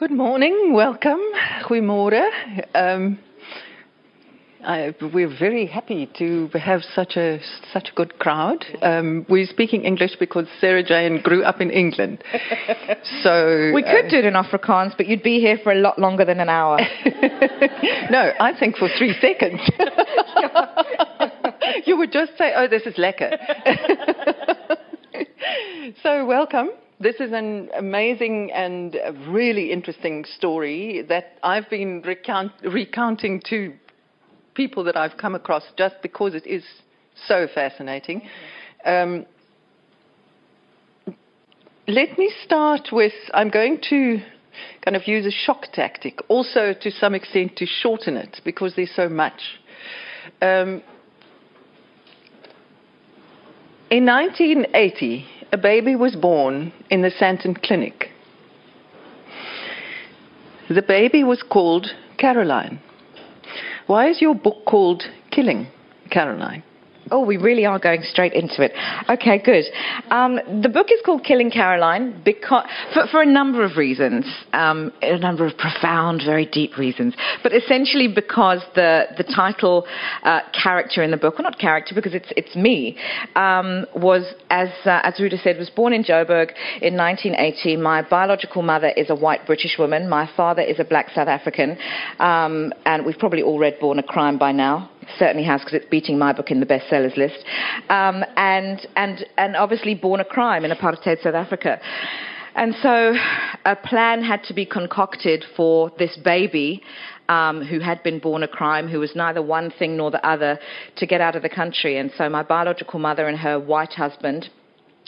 [0.00, 1.20] Good morning, welcome,
[1.64, 2.30] goeiemorgen.
[2.74, 3.18] Um,
[4.64, 7.38] I, we're very happy to have such a
[7.70, 8.64] such a good crowd.
[8.80, 12.24] Um, we're speaking English because Sara Jayne grew up in England,
[13.22, 15.98] so we could uh, do it in Afrikaans, but you'd be here for a lot
[15.98, 16.78] longer than an hour.
[18.10, 19.60] no, I think for three seconds.
[21.86, 23.36] you would just say, "Oh, this is lekker."
[26.02, 26.70] so welcome
[27.00, 28.94] this is an amazing and
[29.28, 33.72] really interesting story that I've been recount, recounting to
[34.54, 36.62] people that I've come across just because it is
[37.26, 38.22] so fascinating.
[38.84, 39.24] Um,
[41.88, 44.18] let me start with I'm going to
[44.84, 48.94] kind of use a shock tactic, also to some extent to shorten it because there's
[48.94, 49.40] so much.
[50.42, 50.82] Um,
[53.90, 58.10] in 1980, a baby was born in the Sandton Clinic.
[60.68, 62.78] The baby was called Karoline.
[63.86, 65.02] Why is your book called
[65.32, 65.66] Killing
[66.12, 66.62] Karoline?
[67.10, 68.72] Oh, we really are going straight into it.
[69.08, 69.64] Okay, good.
[70.10, 74.92] Um, the book is called Killing Karoline because, for, for a number of reasons, um,
[75.02, 79.86] a number of profound, very deep reasons, but essentially because the, the title
[80.22, 82.96] uh, character in the book, well, not character because it's, it's me,
[83.34, 87.76] um, was, as, uh, as Ruda said, was born in Joburg in 1980.
[87.76, 90.08] My biological mother is a white British woman.
[90.08, 91.76] My father is a black South African.
[92.20, 95.90] Um, and we've probably all read Born a Crime by now certainly has because it's
[95.90, 97.44] beating my book in the bestsellers list,
[97.88, 101.80] um, and, and, and obviously born a crime in apartheid South Africa.
[102.54, 103.14] And so
[103.64, 106.82] a plan had to be concocted for this baby
[107.28, 110.58] um, who had been born a crime, who was neither one thing nor the other,
[110.96, 111.96] to get out of the country.
[111.96, 114.50] And so my biological mother and her white husband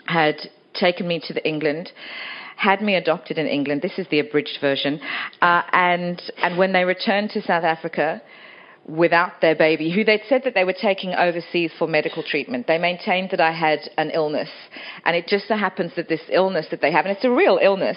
[0.07, 0.37] had
[0.75, 1.91] taken me to England
[2.57, 3.83] had me adopted in England.
[3.83, 5.01] This is the abridged version.
[5.41, 8.23] Uh, and, and when they returned to South Africa,
[8.89, 12.67] without their baby, who they'd said that they were taking overseas for medical treatment.
[12.67, 14.49] They maintained that I had an illness,
[15.05, 17.59] and it just so happens that this illness that they have, and it's a real
[17.63, 17.97] illness,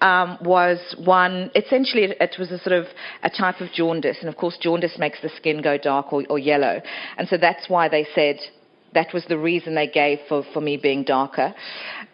[0.00, 1.50] um, was one.
[1.54, 2.86] Essentially, it, it, was a sort of
[3.22, 6.38] a type of jaundice, and of course, jaundice makes the skin go dark or, or
[6.38, 6.80] yellow,
[7.16, 8.38] and so that's why they said
[8.94, 11.54] that was the reason they gave for, for me being darker.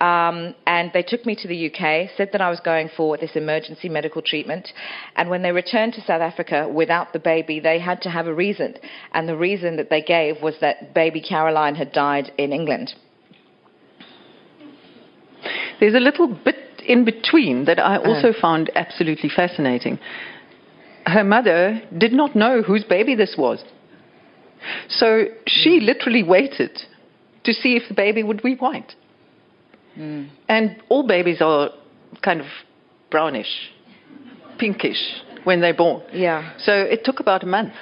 [0.00, 3.32] Um, and they took me to the UK, said that I was going for this
[3.34, 4.68] emergency medical treatment.
[5.16, 8.34] And when they returned to South Africa without the baby, they had to have a
[8.34, 8.76] reason.
[9.12, 12.94] And the reason that they gave was that baby Karoline had died in England.
[15.78, 18.40] There's a little bit in between that I also uh.
[18.40, 19.98] found absolutely fascinating.
[21.06, 23.64] Her mother did not know whose baby this was.
[24.88, 25.87] So she mm.
[25.87, 26.78] literally waited
[27.44, 28.94] to see if the baby would be white.
[29.98, 30.28] Mm.
[30.48, 31.71] And all babies are
[32.22, 32.47] kind of
[33.10, 33.70] brownish,
[34.59, 36.03] pinkish when they're born.
[36.12, 36.53] Yeah.
[36.59, 37.75] So it took about a month.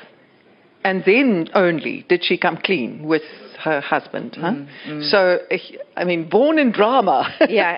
[0.85, 3.23] And then only did she come clean with
[3.59, 4.37] her husband.
[4.41, 4.53] Huh?
[4.53, 5.11] Mm, mm.
[5.11, 5.39] So,
[5.97, 7.35] I mean, born in drama.
[7.49, 7.77] yeah,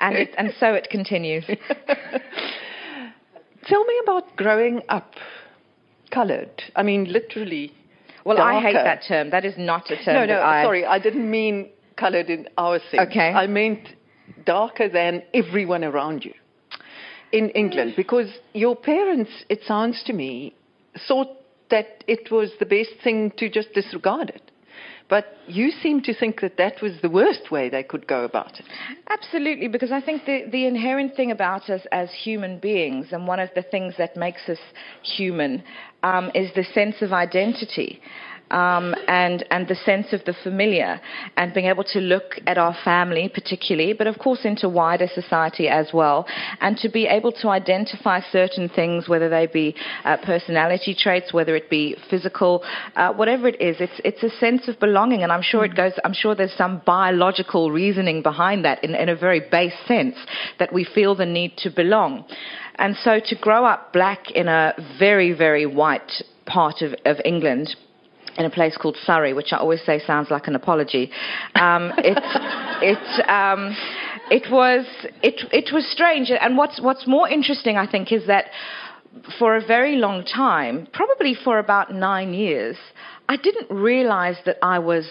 [0.00, 1.44] and, it, and so it continues.
[3.66, 5.14] Tell me about growing up
[6.10, 6.62] colored.
[6.76, 7.72] I mean, literally
[8.30, 8.58] well, darker.
[8.58, 9.30] I hate that term.
[9.30, 10.14] That is not a term.
[10.14, 10.62] No, no, I...
[10.62, 13.08] sorry, I didn't mean coloured in our sense.
[13.10, 13.30] Okay.
[13.30, 13.88] I meant
[14.44, 16.32] darker than everyone around you
[17.32, 20.54] in England because your parents, it sounds to me,
[21.06, 21.28] thought
[21.70, 24.49] that it was the best thing to just disregard it.
[25.08, 28.60] But you seem to think that that was the worst way they could go about
[28.60, 28.66] it.
[29.08, 33.40] Absolutely, because I think the, the inherent thing about us as human beings, and one
[33.40, 34.58] of the things that makes us
[35.02, 35.62] human,
[36.02, 38.00] um, is the sense of identity
[38.50, 41.00] um, and and the sense of the familiar,
[41.36, 45.68] and being able to look at our family particularly, but of course into wider society
[45.68, 46.26] as well,
[46.60, 49.74] and to be able to identify certain things, whether they be
[50.04, 52.62] uh, personality traits, whether it be physical,
[52.96, 53.76] uh, whatever it is.
[53.80, 55.92] It's it's a sense of belonging, and I'm sure it goes.
[56.04, 60.16] I'm sure there's some biological reasoning behind that, in, in a very base sense,
[60.58, 62.24] that we feel the need to belong.
[62.76, 66.10] And so to grow up black in a very, very white
[66.46, 67.76] part of, of England
[68.40, 71.10] in a place called Surrey, which I always say sounds like an apology.
[71.54, 72.18] Um, it,
[72.92, 73.76] it, um,
[74.30, 74.86] it, was,
[75.22, 76.30] it, it was strange.
[76.30, 78.46] And what's, what's more interesting, I think, is that
[79.38, 82.76] for a very long time, probably for about nine years,
[83.28, 85.06] I didn't realize that I was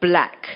[0.00, 0.46] black.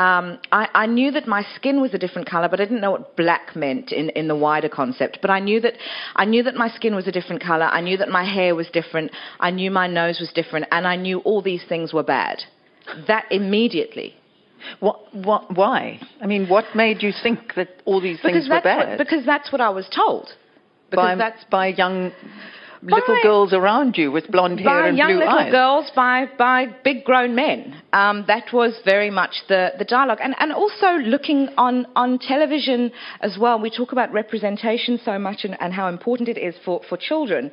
[0.00, 2.92] Um, I, I, knew that my skin was a different color, but I didn't know
[2.92, 5.18] what black meant in, in the wider concept.
[5.20, 5.74] But I knew that
[6.16, 7.66] I knew that my skin was a different color.
[7.66, 9.10] I knew that my hair was different.
[9.40, 12.38] I knew my nose was different, and I knew all these things were bad.
[13.08, 14.14] That immediately.
[14.78, 16.00] What, what, why?
[16.22, 18.88] I mean, what made you think that all these things were bad?
[18.88, 20.30] What, because that's what I was told.
[20.90, 22.12] by, that's by young
[22.82, 25.52] little girls around you with blonde hair by and young blue little eyes.
[25.52, 27.80] girls, by by big grown men.
[27.92, 32.90] Um, that was very much the, the dialogue, and and also looking on on television
[33.20, 33.60] as well.
[33.60, 37.50] We talk about representation so much and, and how important it is for for children.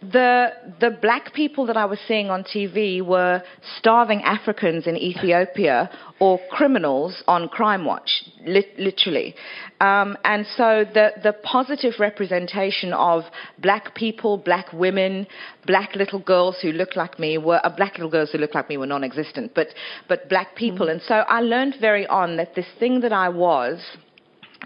[0.00, 3.42] The the black people that I was seeing on TV were
[3.78, 5.90] starving Africans in Ethiopia
[6.20, 9.34] or criminals on Crime Watch, lit- literally.
[9.80, 13.24] Um, and so the the positive representation of
[13.58, 15.26] black people, black women,
[15.66, 18.68] black little girls who look like me were uh, black little girls who look like
[18.68, 19.68] me were non-existent, but
[20.08, 20.88] but black people.
[20.88, 23.80] And so I learned very on that this thing that I was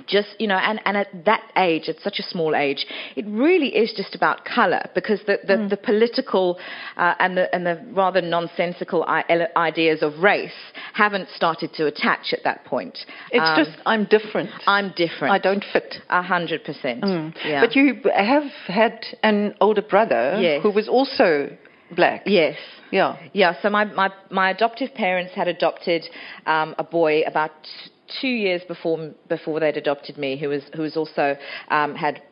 [0.06, 3.68] just you know and, and at that age at such a small age it really
[3.74, 6.58] is just about color because the the, the political
[6.96, 9.04] uh, and the and the rather nonsensical
[9.56, 10.52] ideas of race
[10.94, 12.98] haven't started to attach at that point
[13.30, 14.50] It's Um, just, I'm different.
[14.66, 15.96] i'm different I don't fit.
[16.10, 17.00] a hundred percent
[17.62, 20.62] But you have had an older brother Yes.
[20.62, 21.56] who was also
[21.94, 22.22] black.
[22.26, 22.56] yes
[22.90, 23.16] Yeah.
[23.32, 26.02] Yeah, so my, my, my adoptive parents had adopted
[26.46, 27.52] um, a boy about
[28.20, 31.36] two years before before they'd adopted me, who was who was also
[31.68, 32.22] um, had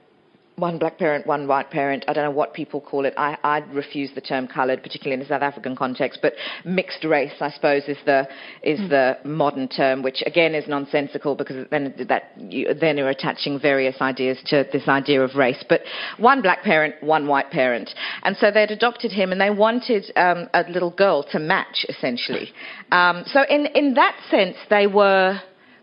[0.60, 2.04] one black parent, one white parent.
[2.06, 3.14] I don't know what people call it.
[3.16, 6.20] I, I refuse the term coloured, particularly in the South African context.
[6.22, 6.34] But
[6.64, 8.28] mixed race, I suppose, is the
[8.62, 13.58] is the modern term, which again is nonsensical because then that you, then you're attaching
[13.58, 15.64] various ideas to this idea of race.
[15.68, 15.80] But
[16.18, 17.90] one black parent, one white parent,
[18.22, 22.52] and so they'd adopted him, and they wanted um, a little girl to match, essentially.
[22.92, 25.40] Um, so in in that sense, they were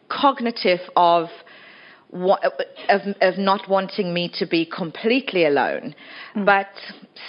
[0.09, 1.27] cognitive of
[2.13, 5.93] of, of not wanting me to be completely alone,
[6.45, 6.67] but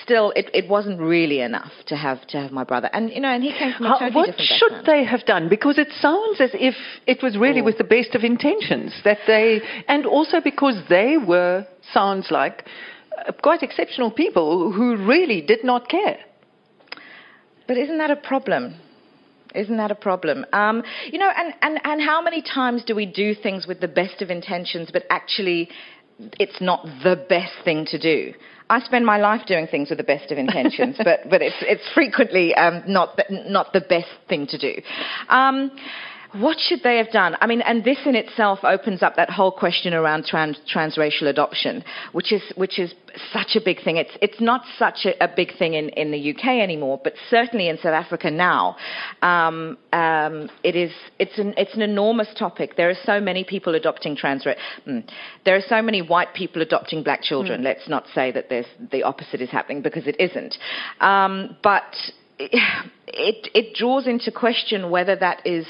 [0.04, 2.88] still, it, it wasn't really enough to have to have my brother.
[2.92, 4.86] And you know, and he came from a How- totally what different should background.
[4.86, 5.48] they have done?
[5.48, 6.76] Because it sounds as if
[7.08, 7.64] it was really Oh.
[7.64, 12.64] with the best of intentions that they, and also because they were, sounds like,
[13.26, 16.18] uh, quite exceptional people who really did not care.
[17.66, 18.76] But isn't that a problem?
[19.54, 20.44] Isn't that a problem?
[20.52, 23.88] Um, you know, and, and, and how many times do we do things with the
[23.88, 25.68] best of intentions, but actually
[26.38, 28.34] it's not the best thing to do?
[28.70, 31.82] I spend my life doing things with the best of intentions, but, but it's, it's
[31.94, 34.82] frequently um, not, the, not the best thing to do.
[35.28, 35.70] Um,
[36.32, 37.36] what should they have done?
[37.40, 41.82] I mean, and this in itself opens up that whole question around trans, transracial adoption,
[42.12, 42.92] which is which is
[43.32, 43.96] such a big thing.
[43.96, 47.68] It's it's not such a, a big thing in, in the UK anymore, but certainly
[47.68, 48.76] in South Africa now,
[49.22, 52.76] um, um, it is it's an it's an enormous topic.
[52.76, 54.44] There are so many people adopting trans.
[54.86, 55.08] Mm,
[55.44, 57.62] there are so many white people adopting black children.
[57.62, 60.56] Let's not say that the opposite is happening because it isn't.
[61.00, 61.94] Um, but
[62.38, 65.66] it it draws into question whether that is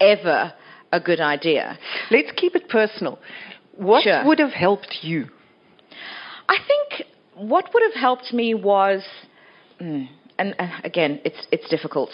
[0.00, 0.52] ever
[0.92, 1.78] a good idea.
[2.10, 3.18] Let's keep it personal.
[3.76, 4.24] What Sure.
[4.24, 5.28] would have helped you?
[6.48, 9.02] I think what would have helped me was,
[9.80, 10.08] mm,
[10.38, 10.54] and
[10.84, 12.10] again, it's it's difficult.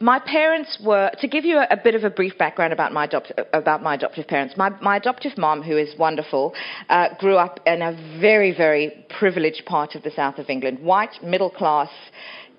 [0.00, 3.04] My parents were to give you a, a bit of a brief background about my
[3.04, 4.56] adopt, about my adoptive parents.
[4.56, 6.54] My my adoptive mom, who is wonderful,
[6.88, 11.22] uh, grew up in a very very privileged part of the south of England, white
[11.22, 11.90] middle class.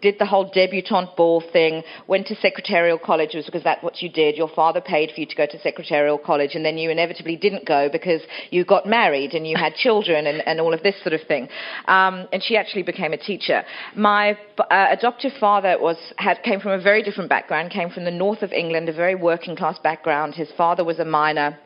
[0.06, 4.36] Did the whole debutante ball thing, went to secretarial college because that's what you did.
[4.38, 7.66] Your father paid for you to go to secretarial college, and then you inevitably didn't
[7.66, 8.22] go because
[8.52, 11.50] you got married and you had children and, and all of this sort of thing.
[11.88, 13.64] Um, and she actually became a teacher.
[13.96, 17.72] My uh, adoptive father was had came from a very different background.
[17.72, 20.36] Came from the north of England, a very working class background.
[20.36, 21.58] His father was a miner.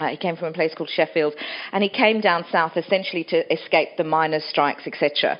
[0.00, 1.34] Uh, he came from a place called Sheffield,
[1.72, 5.38] and he came down south essentially to escape the miners' strikes, etc.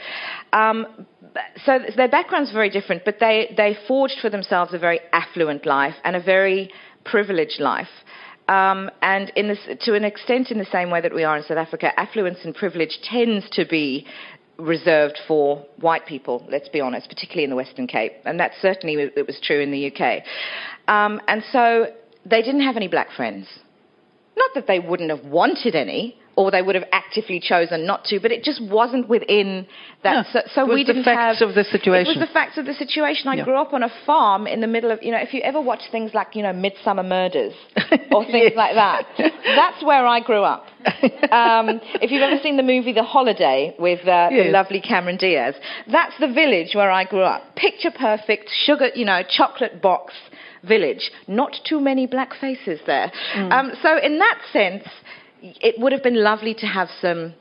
[0.52, 1.06] Um,
[1.64, 5.94] so their backgrounds very different, but they, they forged for themselves a very affluent life
[6.04, 6.70] and a very
[7.04, 7.88] privileged life.
[8.48, 11.42] Um, and in this, to an extent, in the same way that we are in
[11.42, 14.06] South Africa, affluence and privilege tends to be
[14.58, 18.12] reserved for white people, let's be honest, particularly in the Western Cape.
[18.24, 20.22] And that certainly it was true in the UK.
[20.86, 21.86] Um, and so
[22.24, 23.46] they didn't have any black friends.
[24.36, 28.18] Not that they wouldn't have wanted any, or they would have actively chosen not to,
[28.18, 29.66] but it just wasn't within
[30.02, 30.26] that.
[30.32, 32.10] So so it was we the didn't facts have of the situation.
[32.12, 33.28] It was the facts of the situation.
[33.28, 33.44] I Yeah.
[33.44, 35.82] grew up on a farm in the middle of, you know, if you ever watch
[35.92, 37.54] things like, you know, Midsomer Murders
[38.10, 38.56] or things Yes.
[38.56, 40.66] like that, that's where I grew up.
[41.30, 45.54] Um, if you've ever seen the movie The Holiday with uh, the lovely Cameron Diaz,
[45.90, 47.54] that's the village where I grew up.
[47.54, 50.12] Picture perfect, sugar, you know, chocolate box
[50.66, 51.10] village.
[51.28, 53.12] Not too many black faces there.
[53.34, 54.84] Um, so in that sense,
[55.42, 57.34] it would have been lovely to have some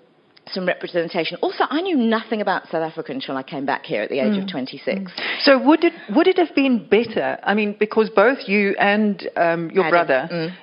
[0.51, 1.37] some representation.
[1.41, 4.37] Also, I knew nothing about South Africa until I came back here at the age
[4.37, 5.11] of 26.
[5.43, 7.39] So would it would it have been better?
[7.43, 10.55] I mean, because both you and um, your Adam, brother mm.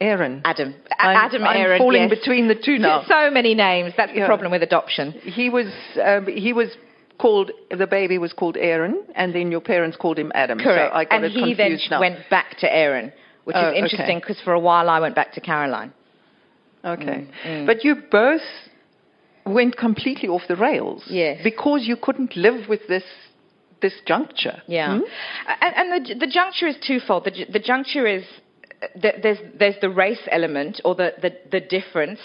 [0.00, 0.42] Aaron.
[0.44, 0.74] Adam.
[0.98, 1.78] I'm, Adam I'm Aaron.
[1.78, 2.18] falling yes.
[2.18, 3.04] between the two now.
[3.06, 3.92] So many names.
[3.96, 4.26] That's the Yeah.
[4.26, 5.12] problem with adoption.
[5.12, 5.66] He was
[6.02, 6.68] um, he was
[7.18, 10.58] called the baby was called Aaron, and then your parents called him Adam.
[10.58, 10.92] Correct.
[10.92, 12.00] So I got and it he then now.
[12.00, 13.12] went back to Aaron,
[13.44, 15.92] which Oh, is interesting because for a while I went back to Karoline.
[16.84, 17.26] Okay.
[17.44, 18.42] Mm, But you both
[19.44, 21.02] went completely off the rails.
[21.08, 21.40] Yes.
[21.42, 23.04] Because you couldn't live with this
[23.80, 24.60] this juncture.
[24.66, 25.04] Yeah, Hmm?
[25.60, 27.24] and, and the the juncture is twofold.
[27.24, 28.24] The, the juncture is
[28.94, 32.20] there's there's the race element or the, the, the difference,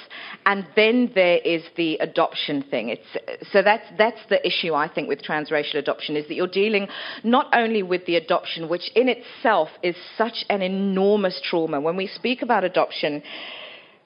[0.45, 2.89] and then there is the adoption thing.
[2.89, 6.87] It's so that's that's the issue I think with transracial adoption is that you're dealing
[7.23, 11.81] not only with the adoption, which in itself is such an enormous trauma.
[11.81, 13.23] When we speak about adoption.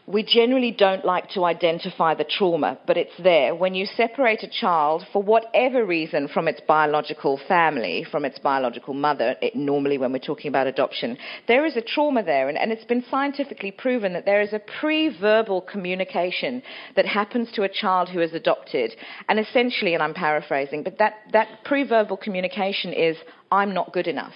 [0.10, 3.54] We generally don't like to identify the trauma, but it's there.
[3.54, 8.94] When you separate a child for whatever reason from its biological family, from its biological
[8.94, 11.18] mother, it, normally when we're talking about adoption,
[11.50, 14.62] there is a trauma there, and, and it's been scientifically proven that there is a
[14.80, 16.64] pre verbal communication
[16.96, 18.94] that happens to a child who is adopted.
[19.28, 23.18] And essentially, and I'm paraphrasing, but that, that pre verbal communication is,
[23.52, 24.32] I'm not good enough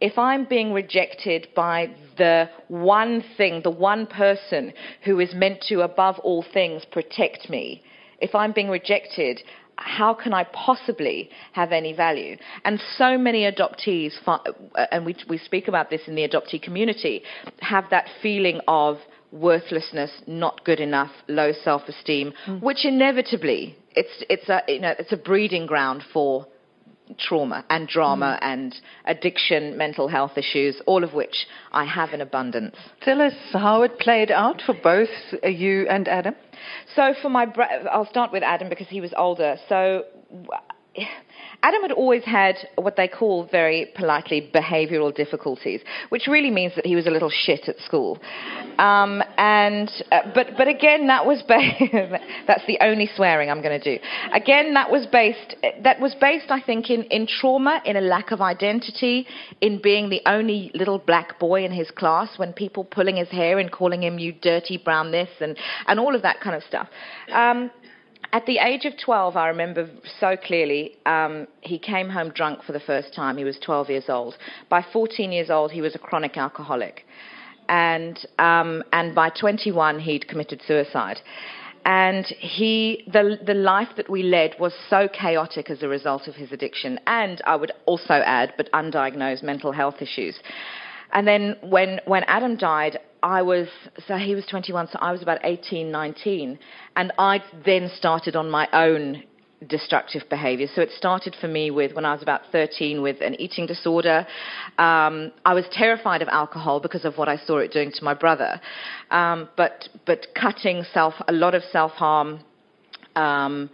[0.00, 4.72] if I'm being rejected by the one thing, the one person
[5.04, 7.82] who is meant to, above all things, protect me,
[8.20, 9.42] if I'm being rejected,
[9.76, 12.36] how can I possibly have any value?
[12.64, 14.38] And so many adoptees, uh,
[14.90, 17.22] and we, we speak about this in the adoptee community,
[17.60, 18.98] have that feeling of
[19.30, 22.62] worthlessness, not good enough, low self-esteem, mm.
[22.62, 26.46] which inevitably it's it's a you know it's a breeding ground for
[27.18, 28.74] trauma and drama and
[29.04, 32.76] addiction, mental health issues, all of which I have in abundance.
[33.02, 35.08] Tell us how it played out for both
[35.42, 36.34] uh, you and Adam.
[36.94, 39.56] So for my, bro- I'll start with Adam because he was older.
[39.68, 40.04] So
[41.60, 46.86] Adam had always had what they call very politely behavioural difficulties, which really means that
[46.86, 48.20] he was a little shit at school.
[48.78, 53.80] Um, and uh, but but again, that was ba- that's the only swearing I'm going
[53.80, 54.02] to do.
[54.32, 58.30] Again, that was based that was based, I think, in in trauma, in a lack
[58.30, 59.26] of identity,
[59.60, 63.58] in being the only little black boy in his class, when people pulling his hair
[63.58, 66.88] and calling him you dirty brown this and and all of that kind of stuff.
[67.32, 67.72] Um,
[68.32, 69.88] at the age of 12, I remember
[70.20, 73.36] so clearly, um, he came home drunk for the first time.
[73.36, 74.36] He was 12 years old.
[74.68, 77.04] By 14 years old, he was a chronic alcoholic.
[77.68, 81.20] And, um, and by 21, he'd committed suicide.
[81.84, 86.34] And he, the, the life that we led was so chaotic as a result of
[86.34, 90.38] his addiction, and I would also add, but undiagnosed mental health issues.
[91.12, 93.68] And then when, when Adam died, I was,
[94.06, 96.58] so he was 21, so I was about 18, 19.
[96.96, 99.22] And I then started on my own
[99.66, 100.68] destructive behavior.
[100.72, 104.26] So it started for me with when I was about 13 with an eating disorder.
[104.78, 108.14] Um, I was terrified of alcohol because of what I saw it doing to my
[108.14, 108.60] brother.
[109.10, 112.40] Um, but, but cutting self, a lot of self harm.
[113.16, 113.70] Um,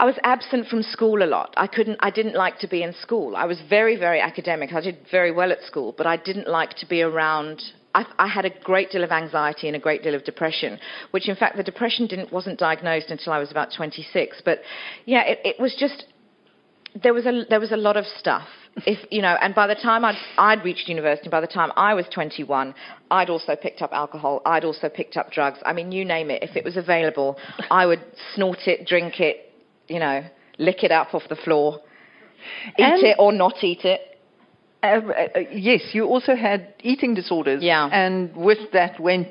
[0.00, 1.52] I was absent from school a lot.
[1.58, 1.98] I couldn't.
[2.00, 3.36] I didn't like to be in school.
[3.36, 4.72] I was very, very academic.
[4.72, 7.60] I did very well at school, but I didn't like to be around.
[7.94, 10.78] I, I had a great deal of anxiety and a great deal of depression,
[11.10, 14.40] which, in fact, the depression didn't wasn't diagnosed until I was about 26.
[14.42, 14.60] But
[15.04, 16.06] yeah, it, it was just
[17.02, 18.48] there was a there was a lot of stuff.
[18.86, 21.92] If you know, and by the time I'd I'd reached university, by the time I
[21.92, 22.74] was 21,
[23.10, 24.40] I'd also picked up alcohol.
[24.46, 25.58] I'd also picked up drugs.
[25.66, 26.42] I mean, you name it.
[26.42, 27.36] If it was available,
[27.70, 28.02] I would
[28.34, 29.49] snort it, drink it,
[29.90, 30.22] you know,
[30.58, 31.80] lick it up off the floor,
[32.78, 34.00] eat And- it or not eat it.
[34.82, 34.86] Uh,
[35.36, 37.62] uh, yes, you also had eating disorders.
[37.62, 37.86] Yeah.
[37.92, 39.28] And with that went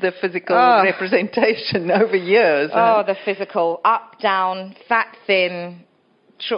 [0.00, 0.82] the physical Oh.
[0.82, 2.70] representation over years.
[2.74, 5.84] Oh, the physical up, down, fat, thin.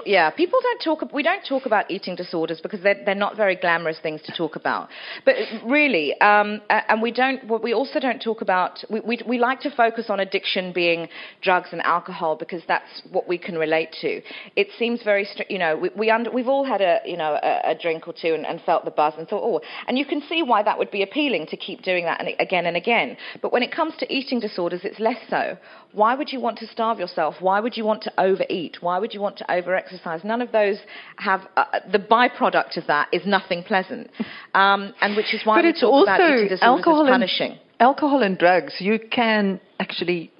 [0.06, 1.12] Yeah, people don't talk.
[1.12, 4.56] We don't talk about eating disorders because they're, they're not very glamorous things to talk
[4.56, 4.88] about.
[5.24, 7.62] But really, um, and we don't.
[7.62, 8.82] We also don't talk about.
[8.88, 11.08] We, we we like to focus on addiction being
[11.42, 14.20] drugs and alcohol because that's what we can relate to.
[14.56, 15.26] It seems very.
[15.48, 18.14] You know, we, we under, we've all had a you know a, a drink or
[18.14, 20.78] two and, and felt the buzz and thought, oh, and you can see why that
[20.78, 23.16] would be appealing to keep doing that and again and again.
[23.42, 25.56] But when it comes to eating disorders, it's less so.
[25.92, 27.36] Why would you want to starve yourself?
[27.38, 28.78] Why would you want to overeat?
[28.80, 30.24] Why would you want to overexercise?
[30.24, 30.78] None of those
[31.16, 34.10] have uh, the byproduct of that is nothing pleasant,
[34.54, 37.14] um, and which is why but we it's talk also about eating alcohol as and
[37.14, 37.58] punishing.
[37.80, 38.74] alcohol and drugs.
[38.78, 40.30] You can actually,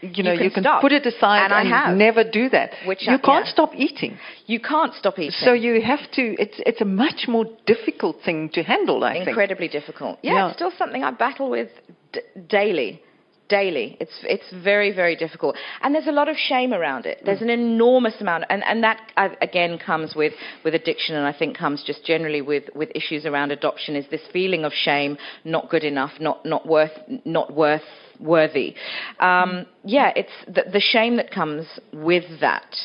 [0.00, 0.80] you know, can you can stop.
[0.82, 1.96] put it aside And I have.
[1.96, 2.70] never do that.
[2.86, 3.52] Which you I- can't yeah.
[3.52, 4.18] stop eating.
[4.46, 5.30] You can't stop eating.
[5.32, 6.22] So you have to.
[6.44, 9.02] It's it's a much more difficult thing to handle.
[9.04, 9.28] I think.
[9.28, 10.18] incredibly difficult.
[10.22, 10.46] Yeah, Yeah.
[10.48, 11.70] it's still something I battle with
[12.12, 13.02] d- daily,
[13.52, 13.98] daily.
[14.00, 17.20] It's it's very very difficult, and there's a lot of shame around it.
[17.24, 20.32] There's an enormous amount, and and that uh, again comes with
[20.64, 23.94] with addiction, and I think comes just generally with with issues around adoption.
[23.94, 27.82] Is this feeling of shame, not good enough, not not worth not worth
[28.18, 28.74] worthy.
[29.20, 32.76] Um, yeah, it's the, the, shame that comes with that,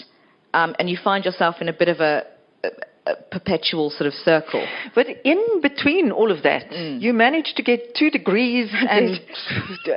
[0.54, 2.24] um, and you find yourself in a bit of a,
[2.64, 2.70] a
[3.32, 4.66] perpetual sort of circle.
[4.96, 7.02] But in between all of that, mm.
[7.02, 9.20] you managed to get two degrees and,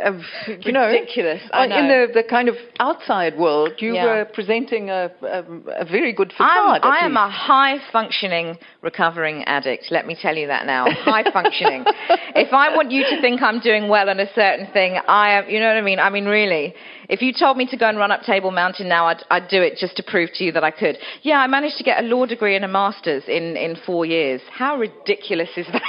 [0.05, 0.13] uh,
[0.61, 1.43] you know, ridiculous.
[1.53, 1.79] I know.
[1.79, 4.05] In the, the kind of outside world, you yeah.
[4.05, 5.45] were presenting a, a,
[5.83, 6.81] a, very good facade.
[6.83, 9.87] I'm, I am a high functioning recovering addict.
[9.91, 10.87] Let me tell you that now.
[10.91, 11.85] High functioning.
[12.35, 15.49] if I want you to think I'm doing well on a certain thing, I am.
[15.49, 15.99] You know what I mean?
[15.99, 16.75] I mean, really.
[17.09, 19.61] If you told me to go and run up Table Mountain now, I'd, I'd do
[19.61, 20.97] it just to prove to you that I could.
[21.23, 24.41] Yeah, I managed to get a law degree and a master's in, in four years.
[24.53, 25.83] How ridiculous is that?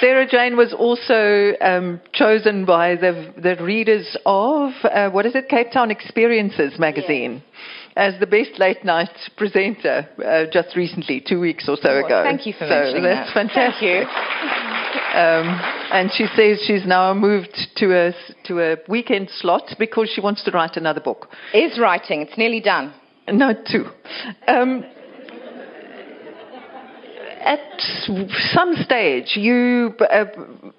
[0.00, 5.48] Sara Jayne was also um, chosen by the, the readers of, uh, what is it,
[5.48, 7.34] Cape Town Experiences magazine.
[7.34, 8.14] Yes.
[8.14, 12.24] As the best late night presenter uh, just recently, two weeks or so oh, ago.
[12.24, 13.34] Thank you for so mentioning that's that.
[13.34, 14.08] fantastic.
[14.08, 15.18] Thank you.
[15.20, 15.60] Um,
[15.92, 18.14] and she says she's now moved to a
[18.46, 21.28] to a weekend slot because she wants to write another book.
[21.52, 22.22] Is writing?
[22.22, 22.94] It's nearly done.
[23.28, 23.86] No, two.
[24.48, 24.84] Um,
[27.40, 27.60] at
[28.54, 30.24] some stage, you uh,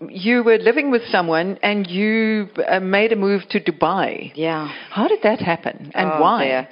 [0.07, 4.31] you were living with someone and you uh, made a move to Dubai.
[4.35, 4.67] Yeah.
[4.89, 6.45] How did that happen and oh, why?
[6.45, 6.67] Dear.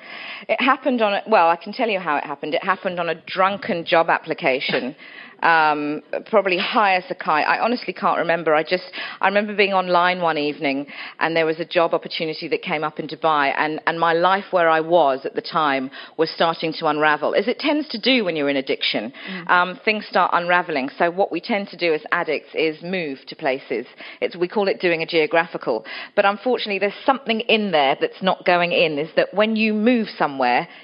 [0.48, 2.54] It happened on a, well, I can tell you how it happened.
[2.54, 4.96] It happened on a drunken job application
[5.44, 7.48] um, probably high as a kite.
[7.48, 8.54] I honestly can't remember.
[8.54, 10.88] I just I remember being online one evening
[11.20, 14.46] and there was a job opportunity that came up in Dubai, and and my life
[14.52, 18.24] where I was at the time was starting to unravel, as it tends to do
[18.26, 19.14] when you're in addiction.
[19.30, 19.50] Mm.
[19.50, 20.90] Um, things start unraveling.
[20.98, 23.86] So what we tend to do as addicts is move to places.
[24.22, 25.86] It's we call it doing a geographical.
[26.16, 29.00] But unfortunately, there's something in there that's not going in.
[29.00, 30.31] Is that when you move somewhere,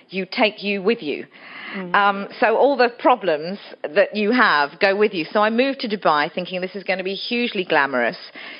[0.10, 1.26] you take you with you.
[1.76, 1.94] Mm.
[1.94, 5.26] Um, so all the problems that you have go with you.
[5.32, 8.18] So I moved to Dubai thinking this is going to be hugely glamorous.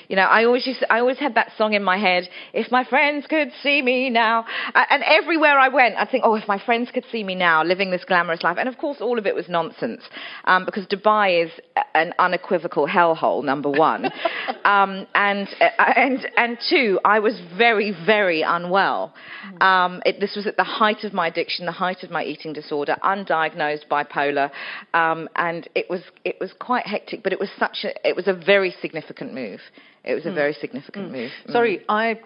[0.08, 2.84] You know, I always used, I always had that song in my head, if my
[2.84, 4.44] friends could see me now.
[4.74, 7.90] And everywhere I went, I'd think, oh, if my friends could see me now living
[7.90, 8.56] this glamorous life.
[8.58, 10.02] And of course, all of it was nonsense
[10.44, 11.50] um, because Dubai is
[11.94, 14.06] an unequivocal hellhole, number one.
[14.64, 19.14] um, and, uh, and, and two, I was very, very unwell.
[19.54, 19.62] Mm.
[19.62, 22.52] Um, it, this was at the height of my addiction, the height of my eating
[22.52, 24.50] disorder undiagnosed bipolar,
[24.94, 27.22] um, and it was it was quite hectic.
[27.22, 29.60] But it was such a it was a very significant move.
[30.04, 30.34] It was a mm.
[30.34, 31.12] very significant mm.
[31.12, 31.30] move.
[31.46, 31.52] Mm.
[31.52, 32.20] Sorry, I.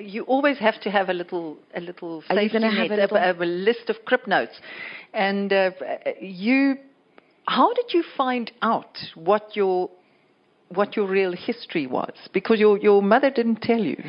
[0.00, 3.16] you always have to have a little a little safety net, a, little?
[3.16, 4.58] A, a, list of crib notes,
[5.12, 5.70] and uh,
[6.20, 6.76] you.
[7.46, 9.90] How did you find out what your
[10.68, 12.12] what your real history was?
[12.32, 14.02] Because your your mother didn't tell you.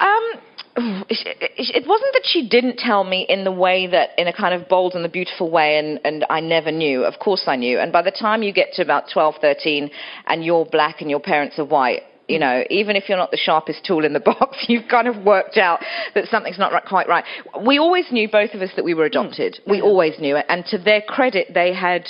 [0.00, 0.32] Um,
[0.76, 4.60] Oh, it wasn't that she didn't tell me in the way that, in a kind
[4.60, 7.04] of bold and the beautiful way, and, and I never knew.
[7.04, 7.78] Of course I knew.
[7.78, 9.90] And by the time you get to about 12, 13,
[10.26, 13.36] and you're black and your parents are white, you know, even if you're not the
[13.36, 15.80] sharpest tool in the box, you've kind of worked out
[16.14, 17.24] that something's not right, quite right.
[17.64, 19.60] We always knew, both of us, that we were adopted.
[19.66, 19.84] We mm.
[19.84, 20.46] always knew it.
[20.48, 22.06] And to their credit, they had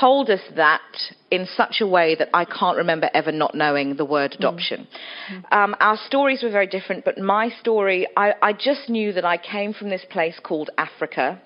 [0.00, 0.80] told us that
[1.30, 4.38] in such a way that I can't remember ever not knowing the word mm.
[4.38, 4.86] adoption.
[5.30, 5.52] Mm.
[5.52, 9.36] Um, our stories were very different, but my story, I, I just knew that I
[9.36, 11.40] came from this place called Africa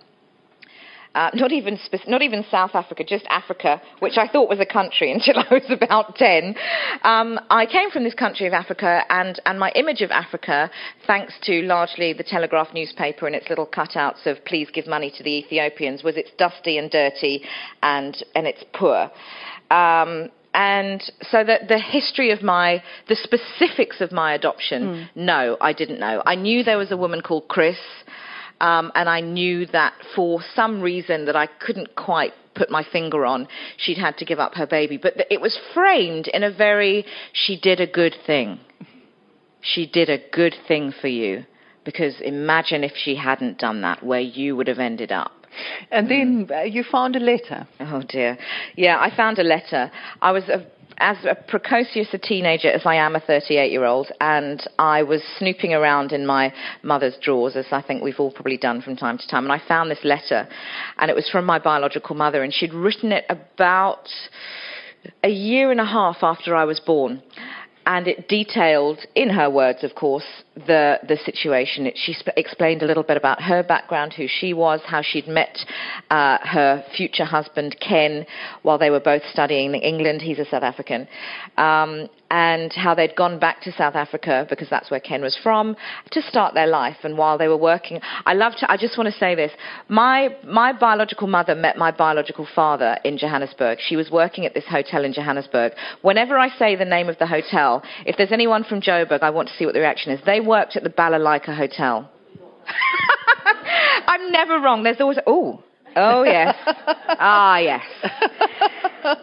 [1.14, 5.10] uh, not even not even South Africa, just Africa, which I thought was a country
[5.16, 6.54] until I was about ten.
[7.02, 10.70] Um, I came from this country of Africa, and and my image of Africa,
[11.06, 15.22] thanks to largely the Telegraph newspaper and its little cutouts of "Please give money to
[15.22, 17.42] the Ethiopians," was it's dusty and dirty,
[17.82, 19.10] and and it's poor.
[19.70, 25.08] Um, and so that the history of my, the specifics of my adoption, mm.
[25.14, 26.22] no, I didn't know.
[26.26, 27.78] I knew there was a woman called Chris.
[28.60, 33.24] Um, and I knew that for some reason that I couldn't quite put my finger
[33.24, 34.98] on, she'd had to give up her baby.
[34.98, 38.60] But it was framed in a very, she did a good thing.
[39.62, 41.44] She did a good thing for you.
[41.84, 45.32] Because imagine if she hadn't done that, where you would have ended up.
[45.90, 46.72] And then mm.
[46.72, 47.66] you found a letter.
[47.80, 48.38] Oh dear.
[48.76, 49.90] Yeah, I found a letter.
[50.20, 50.64] I was a
[50.98, 55.22] as a precocious a teenager as I am a 38 year old, and I was
[55.38, 59.18] snooping around in my mother's drawers, as I think we've all probably done from time
[59.18, 60.48] to time, and I found this letter,
[60.98, 64.08] and it was from my biological mother, and she'd written it about
[65.24, 67.22] a year and a half after I was born
[67.86, 70.24] and it detailed, in her words, of course,
[70.66, 71.86] the the situation.
[71.86, 75.28] It, she sp- explained a little bit about her background, who she was, how she'd
[75.28, 75.58] met
[76.10, 78.26] uh, her future husband Ken
[78.62, 80.22] while they were both studying in England.
[80.22, 81.08] He's a South African,
[81.56, 85.76] um, and how they'd gone back to South Africa because that's where Ken was from
[86.10, 86.96] to start their life.
[87.02, 88.70] And while they were working, I love to.
[88.70, 89.52] I just want to say this:
[89.88, 93.78] my my biological mother met my biological father in Johannesburg.
[93.80, 95.72] She was working at this hotel in Johannesburg.
[96.02, 99.48] Whenever I say the name of the hotel, if there's anyone from Joburg, I want
[99.48, 100.20] to see what the reaction is.
[100.24, 102.10] They worked at the Balalaika Hotel.
[104.06, 104.82] I'm never wrong.
[104.82, 105.62] There's always oh.
[105.94, 106.56] Oh yes.
[106.66, 107.84] ah yes.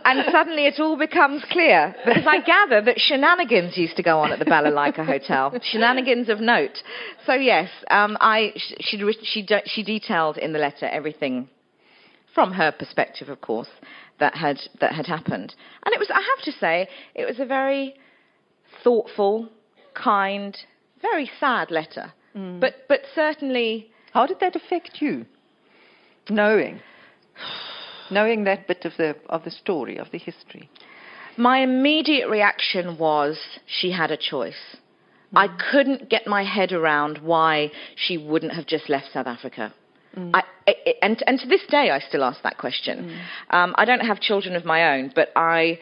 [0.06, 4.32] and suddenly it all becomes clear because I gather that shenanigans used to go on
[4.32, 6.78] at the Balalaika Hotel, shenanigans of note.
[7.26, 11.50] So yes, um, I she, she she detailed in the letter everything
[12.34, 13.70] from her perspective, of course,
[14.20, 17.46] that had that had happened, and it was I have to say it was a
[17.46, 17.96] very
[18.84, 19.50] thoughtful,
[19.94, 20.58] kind,
[21.02, 22.60] very sad letter, mm.
[22.60, 23.92] but but certainly.
[24.14, 25.26] How did that affect you?
[26.30, 26.80] Knowing
[28.12, 30.70] knowing that bit of the, of the story, of the history?
[31.38, 34.78] My immediate reaction was she had a choice.
[35.34, 35.38] Mm.
[35.38, 39.74] I couldn't get my head around why she wouldn't have just left South Africa.
[40.16, 40.32] Mm.
[40.34, 43.20] I, it, and, and to this day, I still ask that question.
[43.52, 43.56] Mm.
[43.56, 45.80] Um, I don't have children of my own, but I.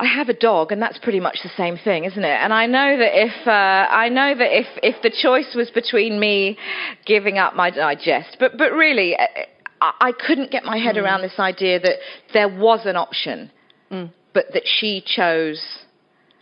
[0.00, 2.38] I have a dog, and that's pretty much the same thing, isn't it?
[2.40, 6.20] And I know that if uh, I know that if if the choice was between
[6.20, 6.56] me
[7.04, 9.16] giving up my digest, but but really,
[9.80, 11.02] I, couldn't get my head mm.
[11.02, 11.96] around this idea that
[12.32, 13.50] there was an option,
[13.90, 14.10] mm.
[14.32, 15.60] but that she chose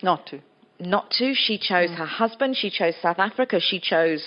[0.03, 0.41] not to.
[0.79, 1.35] Not to.
[1.35, 1.97] She chose mm.
[1.97, 2.57] her husband.
[2.59, 3.59] She chose South Africa.
[3.61, 4.23] She chose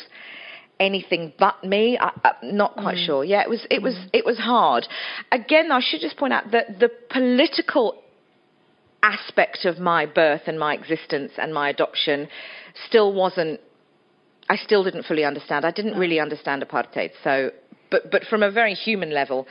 [0.79, 1.99] anything but me.
[1.99, 3.05] I, am not quite mm.
[3.05, 3.23] sure.
[3.23, 3.65] Yeah, it was.
[3.69, 3.93] It was.
[3.93, 4.09] Mm.
[4.13, 4.87] It was hard.
[5.31, 8.01] Again, I should just point out that the political
[9.03, 12.27] aspect of my birth and my existence and my adoption
[12.87, 13.59] still wasn't
[14.51, 15.63] I still didn't fully understand.
[15.63, 17.11] I didn't really understand apartheid.
[17.23, 17.51] So
[17.91, 19.47] but, but from a very human level,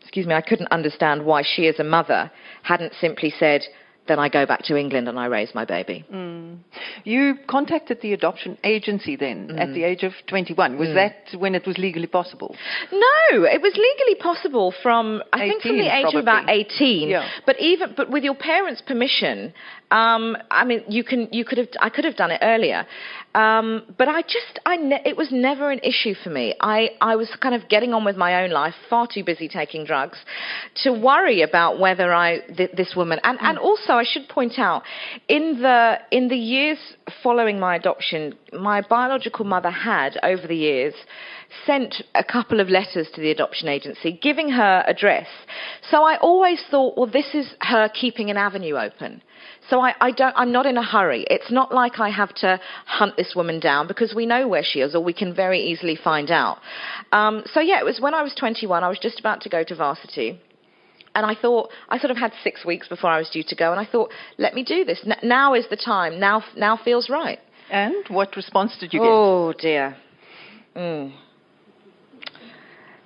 [0.00, 2.30] excuse me, I couldn't understand why she, as a mother,
[2.62, 3.62] hadn't simply said,
[4.10, 6.04] then I go back to England and I raise my baby.
[6.12, 6.58] Mm.
[7.04, 9.60] You contacted the adoption agency then mm.
[9.60, 10.78] at the age of 21.
[10.78, 10.94] Was mm.
[10.94, 12.56] that when it was legally possible?
[12.90, 16.18] No, it was legally possible from I 18, think from the age probably.
[16.18, 17.08] of about 18.
[17.08, 17.28] Yeah.
[17.46, 19.54] But even but with your parents' permission,
[19.90, 22.86] um, I mean, you can you could have I could have done it earlier.
[23.34, 26.54] Um, but I just, I ne- it was never an issue for me.
[26.60, 29.84] I, I was kind of getting on with my own life, far too busy taking
[29.84, 30.18] drugs,
[30.82, 33.44] to worry about whether I, th- this woman, and, mm.
[33.44, 34.82] and also I should point out,
[35.28, 36.78] in the, in the years
[37.22, 40.94] following my adoption, my biological mother had, over the years,
[41.66, 45.26] sent a couple of letters to the adoption agency giving her address.
[45.90, 49.22] So I always thought, well, this is her keeping an avenue open.
[49.68, 51.24] So I, I don't, I'm not in a hurry.
[51.30, 54.80] It's not like I have to hunt this woman down because we know where she
[54.80, 56.58] is or we can very easily find out.
[57.12, 59.62] Um, so yeah, it was when I was 21, I was just about to go
[59.64, 60.40] to varsity.
[61.14, 63.72] And I thought, I sort of had six weeks before I was due to go,
[63.72, 65.00] and I thought, let me do this.
[65.04, 66.20] N- now is the time.
[66.20, 67.40] Now, now feels right.
[67.68, 69.08] And what response did you get?
[69.08, 69.96] Oh dear.
[70.76, 71.12] Mm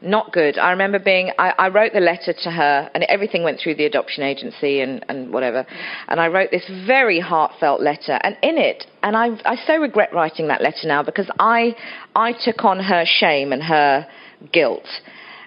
[0.04, 0.58] not good.
[0.58, 3.84] I remember being, I, I, wrote the letter to her, and everything went through the
[3.84, 5.66] adoption agency and, and whatever.
[6.08, 10.12] And I wrote this very heartfelt letter, and in it, and I, I so regret
[10.12, 11.74] writing that letter now because I,
[12.14, 14.06] I took on her shame and her
[14.52, 14.86] guilt.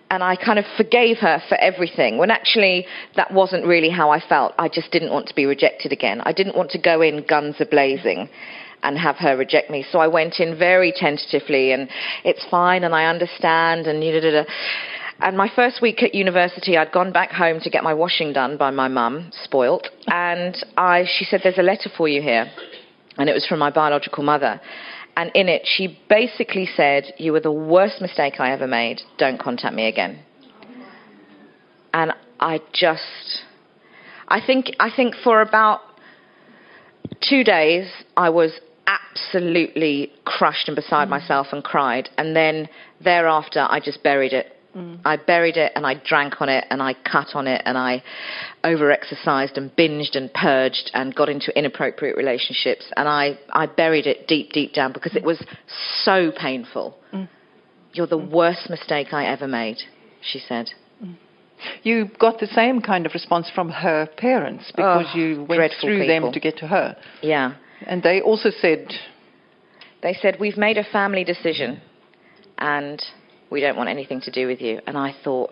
[0.10, 2.86] And I kind of forgave her for everything, when actually
[3.17, 4.54] that wasn't really how I felt.
[4.58, 6.22] I just didn't want to be rejected again.
[6.22, 8.30] I didn't want to go in guns a blazing
[8.84, 9.86] and have her reject me.
[9.92, 11.90] So I went in very tentatively, and
[12.24, 14.44] it's fine, and I understand, and da da da.
[15.20, 18.56] And my first week at university, I'd gone back home to get my washing done
[18.58, 22.52] by my mum, spoilt, and I, she said, "There's a letter for you here,"
[23.18, 24.62] and it was from my biological mother.
[25.18, 29.02] And in it, she basically said, You were the worst mistake I ever made.
[29.18, 30.20] Don't contact me again.
[31.92, 33.42] And I just,
[34.28, 35.82] I think, I think for about
[37.28, 38.52] two days, I was
[38.88, 41.12] absolutely crushed and beside mm.
[41.12, 42.10] myself and cried.
[42.17, 42.67] And then
[43.04, 44.54] thereafter, I just buried it.
[44.76, 45.00] Mm.
[45.06, 48.04] I buried it and I drank on it and I cut on it and I
[48.63, 54.28] over-exercised and binged and purged and got into inappropriate relationships and I, I buried it
[54.28, 55.43] deep, deep down because it was
[56.04, 56.97] so painful.
[57.13, 57.28] Mm.
[57.93, 59.78] You're the worst mistake I ever made,
[60.21, 60.69] she said.
[61.04, 61.15] Mm.
[61.82, 66.02] You got the same kind of response from her parents because oh, you went through
[66.02, 66.26] people.
[66.26, 66.95] them to get to her.
[67.21, 67.56] Yeah.
[67.86, 68.92] And they also said.
[70.04, 71.82] They said, We've made a family decision
[72.58, 73.04] and
[73.50, 74.80] we don't want anything to do with you.
[74.88, 75.52] And I thought,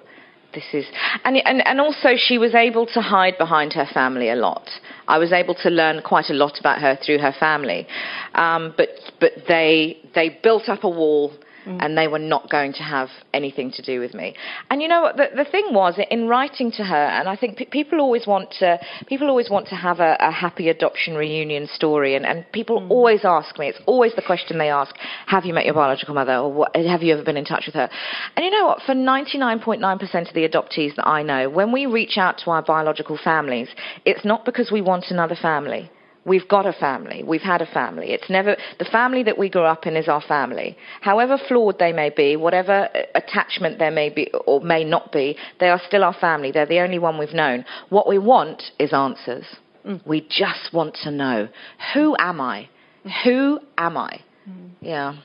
[0.53, 0.85] this is,
[1.23, 4.67] and, and, and also she was able to hide behind her family a lot.
[5.07, 7.87] I was able to learn quite a lot about her through her family.
[8.33, 11.33] Um, but, but they, they built up a wall
[11.65, 11.77] mm.
[11.81, 14.35] and they were not going to have anything to do with me.
[14.69, 15.17] And you know what?
[15.17, 18.51] The, the thing was, in writing to her, and I think p- people always want
[18.59, 22.81] to people always want to have a, a happy adoption reunion story, and, and people
[22.81, 22.89] mm.
[22.89, 23.67] always ask me.
[23.67, 24.95] It's always the question they ask:
[25.27, 27.75] Have you met your biological mother, or what, have you ever been in touch with
[27.75, 27.89] her?
[28.35, 28.81] And you know what?
[28.85, 33.17] For 99.9% of the adoptees that I know, when we reach out to our biological
[33.21, 33.69] families,
[34.05, 35.89] it's not because we want another family.
[36.25, 37.23] We've got a family.
[37.23, 38.07] We've had a family.
[38.11, 40.75] It's never the family that we grew up in is our family.
[41.01, 45.69] However flawed they may be, whatever attachment there may be or may not be, they
[45.69, 46.51] are still our family.
[46.51, 47.63] They're the only one we've known.
[47.89, 49.45] What we want is answers.
[49.85, 50.05] Mm.
[50.05, 51.47] We just want to know
[51.93, 52.69] who am I?
[53.23, 54.19] Who am I?
[54.49, 54.69] Mm.
[54.81, 55.15] Yeah.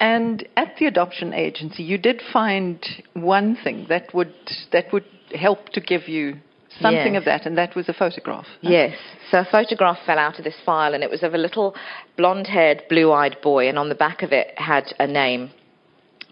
[0.00, 4.34] And at the adoption agency, you did find one thing that would
[4.72, 6.36] that would help to give you
[6.80, 7.20] something yes.
[7.20, 8.46] of that, and that was a photograph.
[8.60, 8.96] Yes.
[9.30, 11.74] So a photograph fell out of this file, and it was of a little
[12.16, 15.50] blonde haired, blue eyed boy, and on the back of it had a name.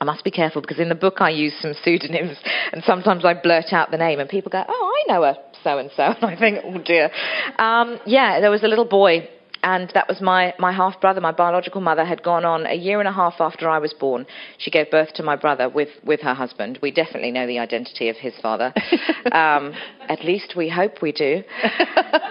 [0.00, 2.36] I must be careful because in the book I use some pseudonyms,
[2.72, 5.78] and sometimes I blurt out the name, and people go, Oh, I know a so
[5.78, 6.02] and so.
[6.02, 7.10] And I think, Oh dear.
[7.58, 9.28] Um, yeah, there was a little boy
[9.64, 11.22] and that was my, my half brother.
[11.22, 14.26] My biological mother had gone on a year and a half after I was born.
[14.58, 16.78] She gave birth to my brother with, with her husband.
[16.82, 18.74] We definitely know the identity of his father.
[19.32, 19.72] um,
[20.06, 21.42] at least we hope we do.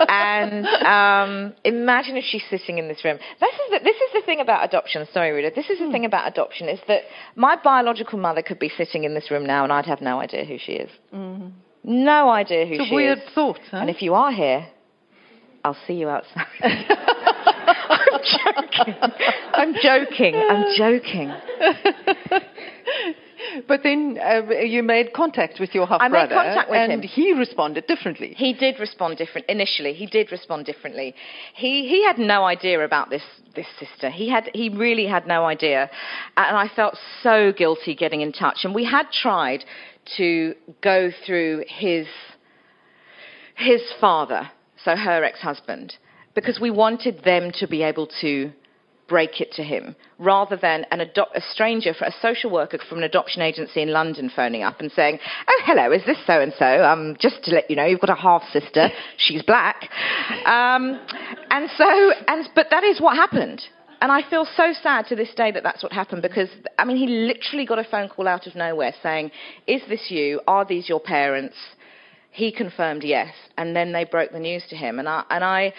[0.09, 3.17] and um, imagine if she's sitting in this room.
[3.39, 5.07] This is, the, this is the thing about adoption.
[5.11, 5.55] Sorry, Ruda.
[5.55, 7.01] This is the thing about adoption is that
[7.35, 10.45] my biological mother could be sitting in this room now, and I'd have no idea
[10.45, 10.91] who she is.
[11.11, 11.47] Mm-hmm.
[11.83, 12.87] No idea who it's she is.
[12.87, 13.59] It's a weird thought.
[13.71, 13.77] Huh?
[13.77, 14.67] And if you are here,
[15.63, 16.45] I'll see you outside.
[16.61, 18.95] I'm joking.
[19.53, 20.35] I'm joking.
[20.35, 21.33] I'm joking.
[23.67, 26.15] But then uh, you made contact with your half brother.
[26.17, 27.01] I made contact with and him.
[27.01, 28.33] he responded differently.
[28.35, 29.93] He did respond different initially.
[29.93, 31.13] He did respond differently.
[31.53, 33.23] He he had no idea about this
[33.55, 34.09] this sister.
[34.09, 35.89] He had he really had no idea,
[36.37, 38.59] and I felt so guilty getting in touch.
[38.63, 39.65] And we had tried
[40.17, 42.07] to go through his
[43.55, 44.49] his father
[44.83, 45.95] so her ex husband,
[46.35, 48.51] because we wanted them to be able to
[49.07, 53.41] break it to him rather than an a stranger, a social worker from an adoption
[53.41, 57.15] agency in London phoning up and saying, Oh, hello, is this so and so?
[57.19, 59.89] Just to let you know, you've got a half sister, she's black.
[60.45, 60.99] Um,
[61.49, 63.61] and so, and, but that is what happened.
[64.01, 66.97] And I feel so sad to this day that that's what happened because, I mean,
[66.97, 69.31] he literally got a phone call out of nowhere saying,
[69.67, 70.41] Is this you?
[70.47, 71.55] Are these your parents?
[72.33, 74.99] He confirmed yes, and then they broke the news to him.
[74.99, 75.73] And I, and I,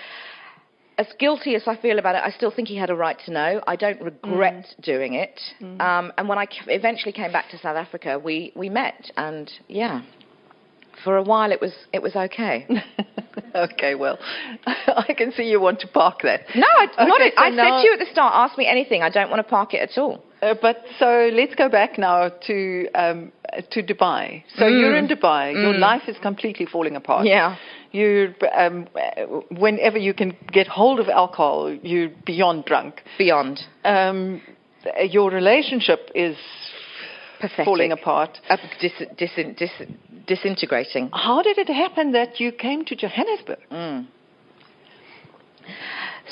[0.97, 3.33] as guilty as I feel about it, I still think he had a right to
[3.33, 3.61] know.
[3.67, 4.85] I don't regret mm.
[4.85, 5.41] doing it.
[5.61, 5.81] Mm.
[5.81, 10.03] Um, and when I eventually came back to South Africa, we, we met, and yeah,
[11.03, 12.67] for a while it was it was okay.
[13.55, 14.19] okay, well,
[14.67, 16.43] I can see you want to park that.
[16.55, 17.21] No, I, okay, not.
[17.21, 19.03] So I now, said to you at the start, ask me anything.
[19.03, 20.23] I don't want to park it at all.
[20.41, 23.33] Uh, but so let's go back now to um,
[23.71, 24.45] to Dubai.
[24.57, 24.81] So mm.
[24.81, 25.55] you're in Dubai.
[25.55, 25.63] Mm.
[25.63, 27.27] Your life is completely falling apart.
[27.27, 27.57] Yeah.
[27.93, 28.89] You, um,
[29.51, 33.03] whenever you can get hold of alcohol, you're beyond drunk.
[33.19, 33.61] Beyond.
[33.85, 34.43] Um,
[35.09, 36.37] your relationship is
[37.41, 37.65] Pathetic.
[37.65, 38.41] falling apart.
[38.49, 39.71] Uh, dis, dis, dis,
[40.27, 41.11] disintegrating.
[41.13, 43.59] How did it happen that you came to Johannesburg?
[43.71, 44.07] Mm.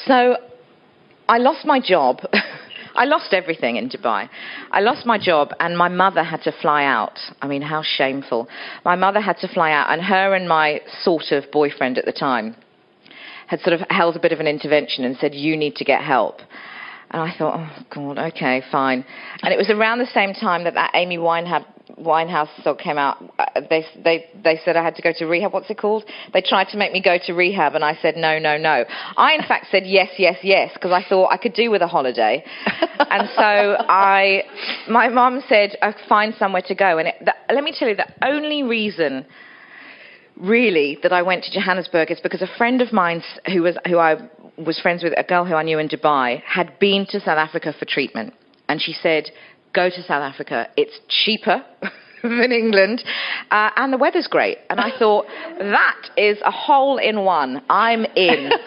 [0.06, 0.36] So
[1.28, 2.20] I lost my job.
[2.94, 4.28] I lost everything in Dubai.
[4.70, 7.18] I lost my job, and my mother had to fly out.
[7.40, 8.48] I mean, how shameful.
[8.84, 12.12] My mother had to fly out, and her and my sort of boyfriend at the
[12.12, 12.56] time
[13.46, 16.02] had sort of held a bit of an intervention and said, You need to get
[16.02, 16.40] help.
[17.12, 19.04] And I thought, oh, God, okay, fine.
[19.42, 21.66] And it was around the same time that that Amy Winehouse,
[21.98, 23.22] Winehouse song came out.
[23.38, 25.52] Uh, they, they, they said I had to go to rehab.
[25.52, 26.04] What's it called?
[26.32, 28.84] They tried to make me go to rehab, and I said, no, no, no.
[29.18, 31.86] I, in fact, said yes, yes, yes, because I thought I could do with a
[31.86, 32.44] holiday.
[32.66, 34.44] and so I,
[34.88, 36.96] my mum said, uh, find somewhere to go.
[36.96, 39.26] And it, the, let me tell you, the only reason
[40.42, 43.98] really that I went to Johannesburg is because a friend of mine who was who
[43.98, 44.16] I
[44.56, 47.74] was friends with a girl who I knew in Dubai, had been to South Africa
[47.78, 48.34] for treatment.
[48.68, 49.30] And she said,
[49.72, 50.68] go to South Africa.
[50.76, 51.64] It's cheaper
[52.22, 53.02] than England,
[53.50, 54.58] uh, and the weather's great.
[54.70, 55.26] And I thought,
[55.58, 57.62] that is a hole in one.
[57.68, 58.50] I'm in.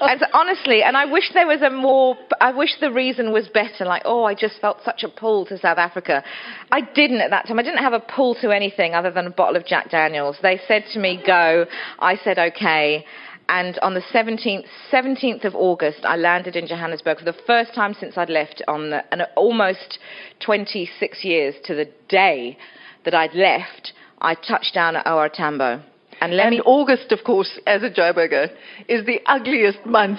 [0.08, 3.84] and honestly, and I wish there was a more, I wish the reason was better,
[3.84, 6.24] like, oh, I just felt such a pull to South Africa.
[6.70, 7.58] I didn't at that time.
[7.58, 10.36] I didn't have a pull to anything other than a bottle of Jack Daniels.
[10.42, 11.66] They said to me, go.
[11.98, 13.04] I said, okay.
[13.48, 17.94] And on the 17th, 17th of August, I landed in Johannesburg for the first time
[17.98, 19.98] since I'd left on the, almost
[20.38, 22.56] 26 years to the day
[23.04, 25.82] that I'd left, I touched down at OR Tambo.
[26.20, 26.60] And, and me...
[26.60, 28.50] August, of course, as a Joburger,
[28.88, 30.18] is the ugliest month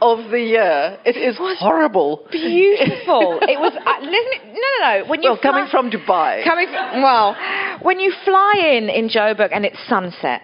[0.00, 0.98] of the year.
[1.04, 2.26] It is it horrible.
[2.30, 3.38] Beautiful.
[3.42, 3.72] it was.
[3.74, 5.08] Uh, no, no, no.
[5.08, 6.44] When you well, fly, coming from Dubai.
[6.44, 7.36] Coming from, well,
[7.82, 10.42] when you fly in in Joburg and it's sunset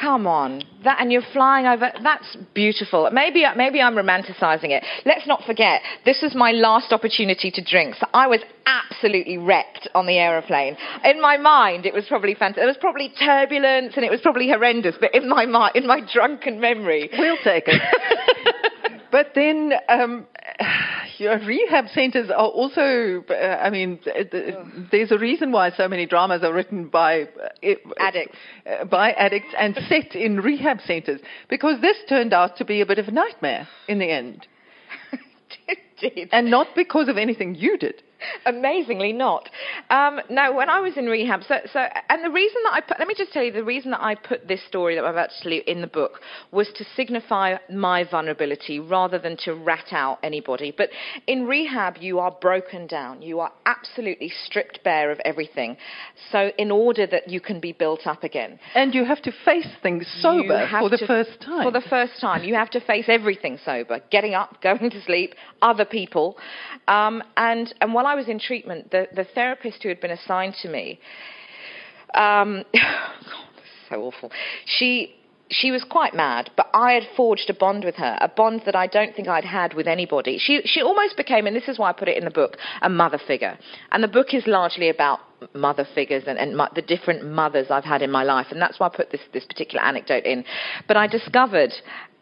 [0.00, 1.90] Come on, that and you're flying over.
[2.02, 3.08] That's beautiful.
[3.12, 4.84] Maybe maybe I'm romanticizing it.
[5.04, 9.88] Let's not forget this was my last opportunity to drink, so I was absolutely wrecked
[9.94, 10.76] on the aeroplane.
[11.04, 12.56] In my mind, it was probably fantastic.
[12.56, 16.00] There was probably turbulence and it was probably horrendous, but in my mind, in my
[16.12, 17.82] drunken memory, we'll take it.
[19.10, 20.26] but then um,
[21.18, 24.00] your rehab centers are also, uh, I mean,
[24.90, 28.36] there's a reason why so many dramas are written by uh, addicts.
[28.66, 32.86] Uh, by addicts and set in rehab centers because this turned out to be a
[32.86, 34.46] bit of a nightmare in the end.
[36.30, 38.04] And not because of anything you did.
[38.46, 39.48] Amazingly not.
[39.90, 42.98] Um, no, when I was in rehab, so, so, and the reason that I put,
[42.98, 45.30] let me just tell you, the reason that I put this story that I'm about
[45.30, 49.92] to tell you in the book was to signify my vulnerability rather than to rat
[49.92, 50.74] out anybody.
[50.76, 50.90] But
[51.26, 53.22] in rehab, you are broken down.
[53.22, 55.76] You are absolutely stripped bare of everything.
[56.32, 58.58] So in order that you can be built up again.
[58.74, 61.62] And you have to face things sober for the first time.
[61.62, 62.44] For the first time.
[62.44, 64.00] You have to face everything sober.
[64.10, 66.36] Getting up, going to sleep, other people.
[66.88, 70.54] Um, and, and while I was in treatment, the, the therapist who had been assigned
[70.62, 70.98] to me,
[72.14, 72.64] um,
[73.88, 74.30] so awful.
[74.64, 75.14] She
[75.50, 78.76] she was quite mad, but I had forged a bond with her, a bond that
[78.76, 80.38] I don't think I'd had with anybody.
[80.38, 82.88] She she almost became, and this is why I put it in the book, a
[82.88, 83.58] mother figure.
[83.92, 85.20] And the book is largely about
[85.54, 88.86] mother figures and, and the different mothers I've had in my life, and that's why
[88.86, 90.44] I put this this particular anecdote in.
[90.86, 91.72] But I discovered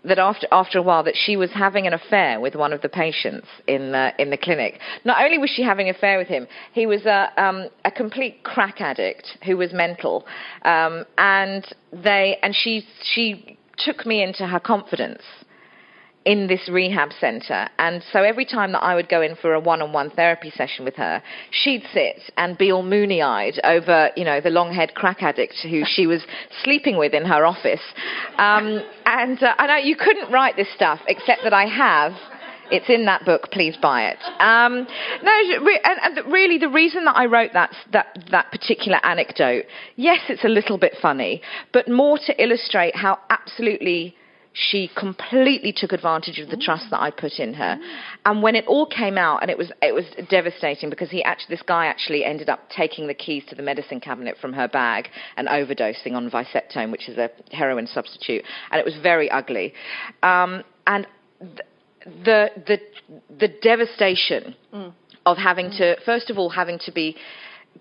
[0.07, 2.89] that after after a while that she was having an affair with one of the
[2.89, 4.81] patients in the in the clinic.
[5.05, 8.43] Not only was she having an affair with him, he was a um, a complete
[8.43, 10.27] crack addict who was mental,
[10.63, 15.23] um, and they and she she took me into her confidence
[16.27, 17.69] in this rehab center.
[17.79, 20.97] And so every time that I would go in for a one-on-one therapy session with
[20.97, 25.85] her, she'd sit and be all moony-eyed over, you know, the long-haired crack addict who
[25.87, 26.23] she was
[26.65, 27.81] sleeping with in her office.
[28.39, 32.13] Um, and uh, I know you couldn't write this stuff, except that I have.
[32.73, 33.53] It's in that book.
[33.53, 34.19] Please buy it.
[34.41, 34.89] Um,
[35.23, 40.19] no, and, and, really, the reason that I wrote that, that that particular anecdote, yes,
[40.29, 44.16] it's a little bit funny, but more to illustrate how absolutely
[44.57, 47.79] she completely took advantage of the trust that I put in her.
[48.25, 51.57] And when it all came out, and it was it was devastating because he actually
[51.57, 55.09] this guy actually ended up taking the keys to the medicine cabinet from her bag
[55.37, 59.75] and overdosing on Vicodin, which is a heroin substitute, and it was very ugly.
[60.23, 61.07] Um, and
[62.25, 62.81] the the
[63.39, 64.93] the devastation mm.
[65.27, 67.15] of having to first of all having to be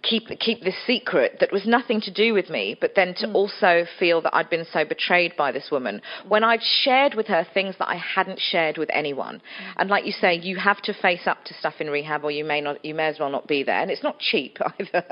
[0.03, 3.35] keep keep this secret that was nothing to do with me, but then to mm.
[3.35, 7.45] also feel that I'd been so betrayed by this woman when I'd shared with her
[7.53, 9.35] things that I hadn't shared with anyone.
[9.35, 9.73] Mm.
[9.77, 12.45] And like you say, you have to face up to stuff in rehab, or you
[12.45, 15.05] may not, you may as well not be there, and it's not cheap either.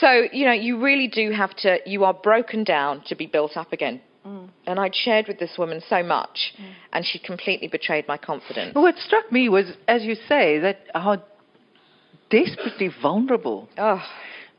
[0.00, 1.78] so you know, you really do have to.
[1.86, 4.00] You are broken down to be built up again.
[4.26, 4.50] Mm.
[4.66, 6.72] And I'd shared with this woman so much, mm.
[6.92, 8.74] and she completely betrayed my confidence.
[8.74, 11.22] Well, what struck me was, as you say, that how
[12.30, 14.02] desperately vulnerable oh.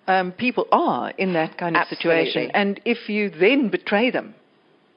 [0.07, 2.25] um, people are in that kind of Absolutely.
[2.25, 2.51] situation.
[2.53, 4.35] And if you then betray them,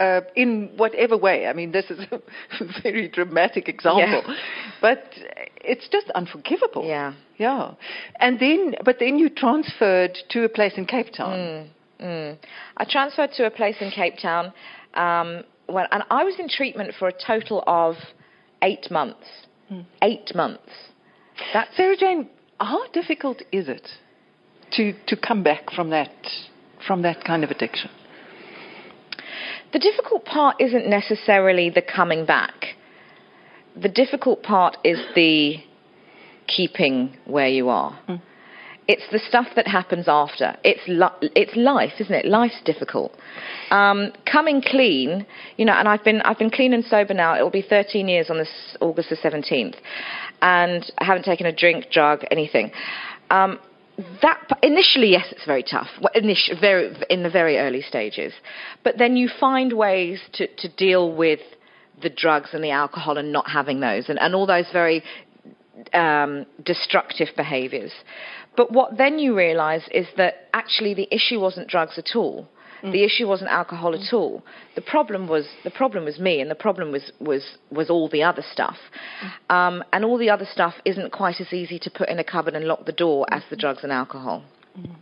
[0.00, 1.46] uh, in whatever way.
[1.46, 2.20] I mean, this is a
[2.82, 4.34] very dramatic example, yeah.
[4.80, 5.04] but
[5.62, 6.84] it's just unforgivable.
[6.84, 7.74] Yeah, yeah.
[8.20, 11.70] And then, but then you transferred to a place in Cape Town.
[12.00, 12.38] Mm, mm.
[12.76, 14.52] I transferred to a place in Cape Town,
[14.94, 17.94] um, when, and I was in treatment for a total of
[18.62, 19.26] eight months.
[19.70, 19.84] Mm.
[20.02, 20.70] Eight months.
[21.52, 22.28] That Sara Jayne,
[22.64, 23.88] how difficult is it
[24.72, 26.12] to, to come back from that,
[26.87, 27.90] from that kind of addiction?
[29.72, 32.77] The difficult part isn't necessarily the coming back.
[33.81, 35.57] The difficult part is the
[36.46, 37.98] keeping where you are.
[38.09, 38.22] Mm.
[38.87, 40.57] It's the stuff that happens after.
[40.62, 42.27] It's li- it's life, isn't it?
[42.27, 43.12] Life's difficult.
[43.70, 47.38] Um, coming clean, you know, and I've been I've been clean and sober now.
[47.38, 49.77] It will be 13 years on this August the 17th,
[50.42, 52.73] and I haven't taken a drink, drug, anything.
[53.31, 53.59] Um,
[54.23, 55.88] that initially, yes, it's very tough.
[56.14, 58.33] Initially, very in the very early stages,
[58.83, 61.40] but then you find ways to, to deal with
[62.03, 65.03] the drugs and the alcohol and not having those, and, and all those very
[65.92, 67.92] um, destructive behaviours.
[68.57, 72.48] But what then you realise is that actually the issue wasn't drugs at all.
[72.83, 72.92] Mm.
[72.92, 74.42] The issue wasn't alcohol at all.
[74.75, 78.23] The problem was the problem was me, and the problem was was was all the
[78.23, 78.77] other stuff.
[79.50, 79.55] Mm.
[79.55, 82.55] Um, and all the other stuff isn't quite as easy to put in a cupboard
[82.55, 84.44] and lock the door as the drugs and alcohol.
[84.79, 84.96] Mm.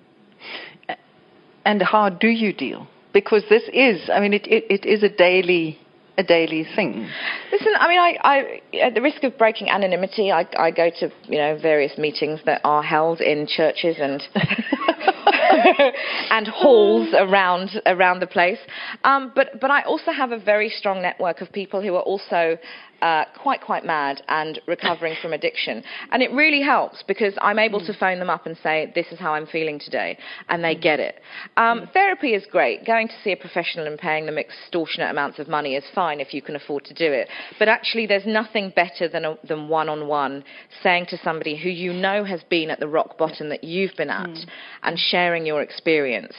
[1.64, 2.88] And how do you deal?
[3.12, 5.78] Because this is, I mean, it, it, it is a daily
[6.18, 7.08] a daily thing.
[7.50, 11.10] Listen, I mean, I, I, at the risk of breaking anonymity, I, I go to
[11.24, 14.22] you know various meetings that are held in churches and
[16.30, 18.58] and halls around around the place.
[19.04, 22.58] Um, but but I also have a very strong network of people who are also
[23.02, 25.82] uh, quite, quite mad and recovering from addiction.
[26.12, 27.86] And it really helps because I'm able mm.
[27.86, 30.16] to phone them up and say, This is how I'm feeling today.
[30.48, 31.20] And they get it.
[31.56, 31.92] Um, mm.
[31.92, 32.86] Therapy is great.
[32.86, 36.32] Going to see a professional and paying them extortionate amounts of money is fine if
[36.32, 37.28] you can afford to do it.
[37.58, 40.44] But actually, there's nothing better than, a, than one-on-one
[40.82, 44.10] saying to somebody who you know has been at the rock bottom that you've been
[44.10, 44.46] at mm.
[44.84, 46.34] and sharing your experience.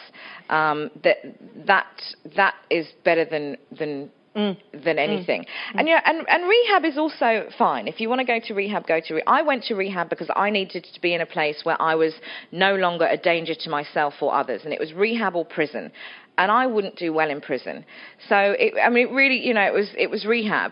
[0.49, 1.18] Um, that,
[1.66, 2.01] that,
[2.38, 4.57] that is better than, than Mm.
[4.71, 4.99] than mm.
[4.99, 5.41] anything.
[5.41, 5.79] Mm.
[5.79, 7.88] And yeah, and, and rehab is also fine.
[7.88, 9.15] If you want to go to rehab, go to.
[9.15, 11.93] Re- I went to rehab because I needed to be in a place where I
[11.93, 12.13] was
[12.51, 15.91] no longer a danger to myself or others, and it was rehab or prison.
[16.39, 17.86] And I wouldn't do well in prison.
[18.27, 20.71] So it, I mean, it really, you know, it was it was rehab.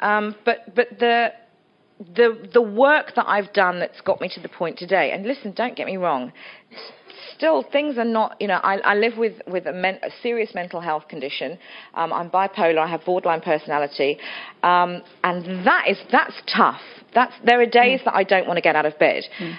[0.00, 1.32] Um, but but the
[2.16, 5.12] the the work that I've done that's got me to the point today.
[5.12, 6.32] And listen, don't get me wrong
[7.42, 10.54] still things are not, you know, I, I live with, with a, men, a serious
[10.54, 11.58] mental health condition.
[11.94, 14.16] Um, I'm bipolar, I have borderline personality.
[14.62, 16.80] Um, and that is, that's tough.
[17.12, 18.04] That's, there are days mm.
[18.04, 19.24] that I don't want to get out of bed.
[19.40, 19.58] Mm.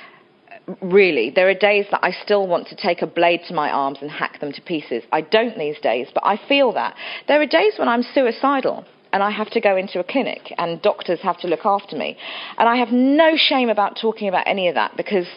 [0.81, 3.97] Really, there are days that I still want to take a blade to my arms
[3.99, 5.03] and hack them to pieces.
[5.11, 6.95] I don't these days, but I feel that.
[7.27, 10.81] There are days when I'm suicidal and I have to go into a clinic and
[10.81, 12.15] doctors have to look after me.
[12.57, 15.27] And I have no shame about talking about any of that because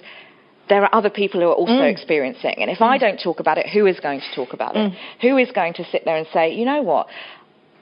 [0.68, 1.92] there are other people who are also mm.
[1.92, 2.54] experiencing.
[2.58, 2.86] And if mm.
[2.86, 4.92] I don't talk about it, who is going to talk about it?
[4.92, 4.96] Mm.
[5.22, 7.06] Who is going to sit there and say, you know what?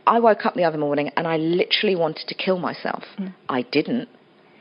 [0.06, 3.04] I woke up the other morning and I literally wanted to kill myself.
[3.18, 3.34] Mm.
[3.48, 4.08] I didn't,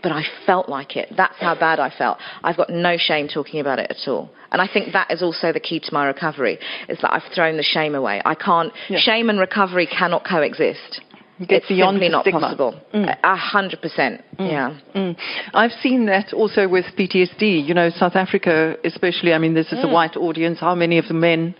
[0.01, 1.11] but I felt like it.
[1.17, 2.17] That's how bad I felt.
[2.43, 4.29] I've got no shame talking about it at all.
[4.51, 7.57] And I think that is also the key to my recovery, is that I've thrown
[7.57, 8.21] the shame away.
[8.23, 8.99] I can't, yeah.
[8.99, 11.01] shame and recovery cannot coexist.
[11.47, 12.79] Get it's beyond simply not possible.
[12.93, 13.17] Mm.
[13.23, 14.23] A hundred percent.
[14.39, 14.51] Mm.
[14.51, 14.79] Yeah.
[14.95, 15.17] Mm.
[15.53, 17.65] I've seen that also with PTSD.
[17.65, 19.33] You know, South Africa, especially.
[19.33, 19.93] I mean, this is a mm.
[19.93, 20.59] white audience.
[20.59, 21.55] How many of the men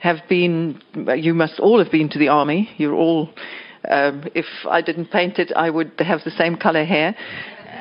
[0.00, 0.80] have been?
[0.94, 2.70] You must all have been to the army.
[2.76, 3.30] You're all.
[3.88, 7.14] Um, if I didn't paint it, I would have the same color hair.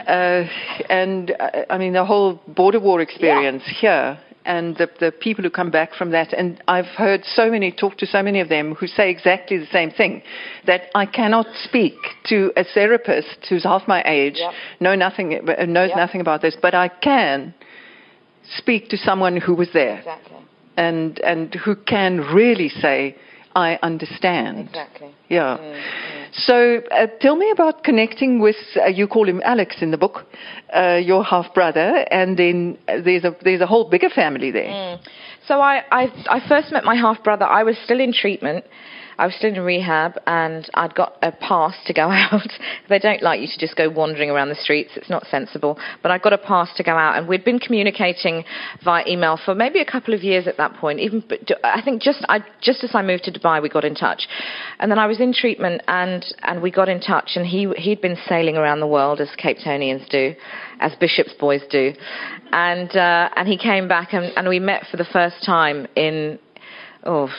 [0.08, 0.44] Uh,
[0.90, 4.16] and uh, I mean, the whole border war experience yeah.
[4.16, 6.34] here and the, the people who come back from that.
[6.34, 9.68] And I've heard so many, talk to so many of them who say exactly the
[9.68, 10.22] same thing
[10.66, 14.54] that I cannot speak to a therapist who's half my age, yep.
[14.80, 15.98] know nothing, uh, knows yep.
[15.98, 17.54] nothing about this, but I can
[18.58, 20.00] speak to someone who was there.
[20.00, 20.38] Exactly.
[20.76, 23.16] And, and who can really say,
[23.56, 24.70] I understand.
[24.70, 25.14] Exactly.
[25.30, 25.58] Yeah.
[25.58, 26.13] Mm, mm.
[26.36, 30.26] So uh, tell me about connecting with, uh, you call him Alex in the book,
[30.76, 34.66] uh, your half brother, and then there's a, there's a whole bigger family there.
[34.68, 35.00] Mm.
[35.48, 38.66] So I, I, I first met my half brother, I was still in treatment.
[39.18, 42.50] I was still in rehab and I'd got a pass to go out.
[42.90, 44.92] they don't like you to just go wandering around the streets.
[44.96, 45.78] It's not sensible.
[46.02, 48.44] But I got a pass to go out and we'd been communicating
[48.84, 51.00] via email for maybe a couple of years at that point.
[51.00, 51.24] Even
[51.64, 54.28] I think just I, just as I moved to Dubai, we got in touch.
[54.80, 58.02] And then I was in treatment and, and we got in touch and he, he'd
[58.02, 60.36] been sailing around the world as Capetonians do,
[60.80, 61.94] as Bishop's boys do.
[62.52, 66.40] And, uh, and he came back and, and we met for the first time in,
[67.04, 67.30] oh,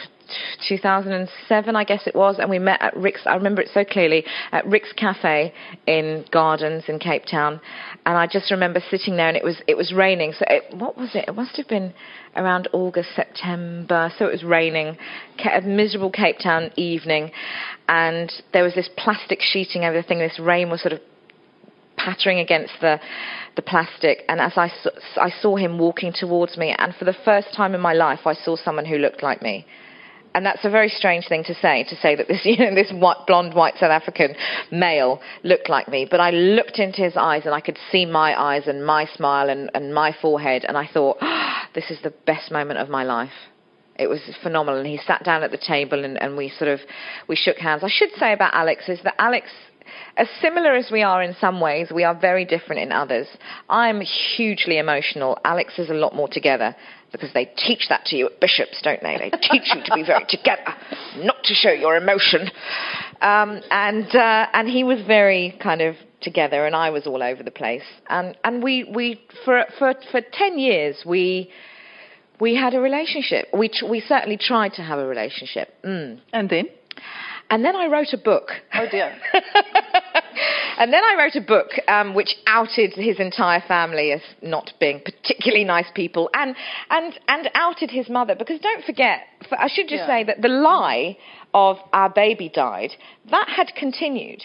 [0.68, 3.22] 2007, I guess it was, and we met at Rick's.
[3.26, 5.53] I remember it so clearly at Rick's Cafe
[5.87, 7.61] in Gardens in Cape Town,
[8.07, 10.32] and I just remember sitting there, and it was it was raining.
[10.32, 11.26] So it, what was it?
[11.28, 11.95] It must have been
[12.37, 14.12] around August, September.
[14.18, 14.97] So it was raining,
[15.53, 17.30] a miserable Cape Town evening,
[17.89, 20.18] and there was this plastic sheeting over the thing.
[20.18, 21.01] This rain was sort of
[21.97, 23.01] pattering against the
[23.57, 24.70] the plastic and as I,
[25.16, 28.35] I saw him walking towards me and for the first time in my life I
[28.35, 29.66] saw someone who looked like me
[30.35, 32.93] and that's a very strange thing to say, to say that this, you know, this
[32.93, 34.35] white, blonde, white South African
[34.70, 36.07] male looked like me.
[36.11, 39.49] But I looked into his eyes and I could see my eyes and my smile
[39.49, 40.64] and, and my forehead.
[40.66, 43.32] And I thought, oh, this is the best moment of my life.
[43.97, 44.80] It was phenomenal.
[44.80, 46.80] And he sat down at the table and, and we sort of,
[47.28, 47.85] we shook hands.
[47.85, 49.49] I should say about Alex is that Alex
[50.16, 53.26] as similar as we are in some ways, we are very different in others.
[53.68, 55.39] I'm hugely emotional.
[55.45, 56.74] Alex is a lot more together
[57.15, 59.17] because they teach that to you at Bishops, don't they?
[59.19, 60.75] They teach you to be very together,
[61.19, 62.51] not to show your emotion.
[63.21, 67.43] Um, and uh, and he was very kind of together, and I was all over
[67.43, 67.85] the place.
[68.09, 71.51] And and we we for for for ten years we.
[72.41, 73.47] We had a relationship.
[73.57, 75.69] We, we certainly tried to have a relationship.
[75.85, 76.21] Mm.
[76.33, 76.67] And then?
[77.49, 78.51] And then I wrote a book.
[78.75, 79.17] Oh dear.
[80.79, 85.01] And then I wrote a book um, which outed his entire family as not being
[85.05, 86.57] particularly nice people, and
[86.91, 89.20] and and outed his mother because don't forget,
[89.53, 90.07] I should just yeah.
[90.07, 91.16] say that the lie
[91.53, 92.91] of our baby died
[93.31, 94.45] that had continued.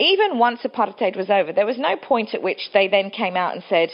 [0.00, 3.54] Even once apartheid was over, there was no point at which they then came out
[3.54, 3.90] and said,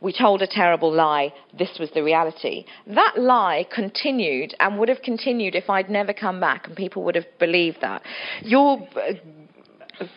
[0.00, 2.64] we told a terrible lie, this was the reality.
[2.88, 7.14] That lie continued and would have continued if I'd never come back, and people would
[7.14, 8.02] have believed that.
[8.42, 9.12] Your uh,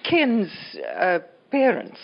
[0.04, 0.50] Ken's
[1.00, 1.20] uh,
[1.52, 2.00] parents,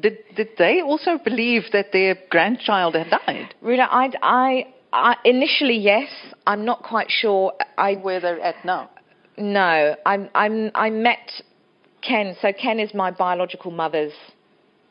[0.00, 3.54] did, did they also believe that their grandchild had died?
[3.60, 6.08] Rita, I, I, I, initially, yes.
[6.46, 7.52] I'm not quite sure.
[7.76, 8.90] I, Where they're at now?
[9.36, 9.96] No.
[10.06, 11.42] I'm, I'm, I met
[12.00, 12.36] Ken.
[12.40, 14.12] So Ken is my biological mother's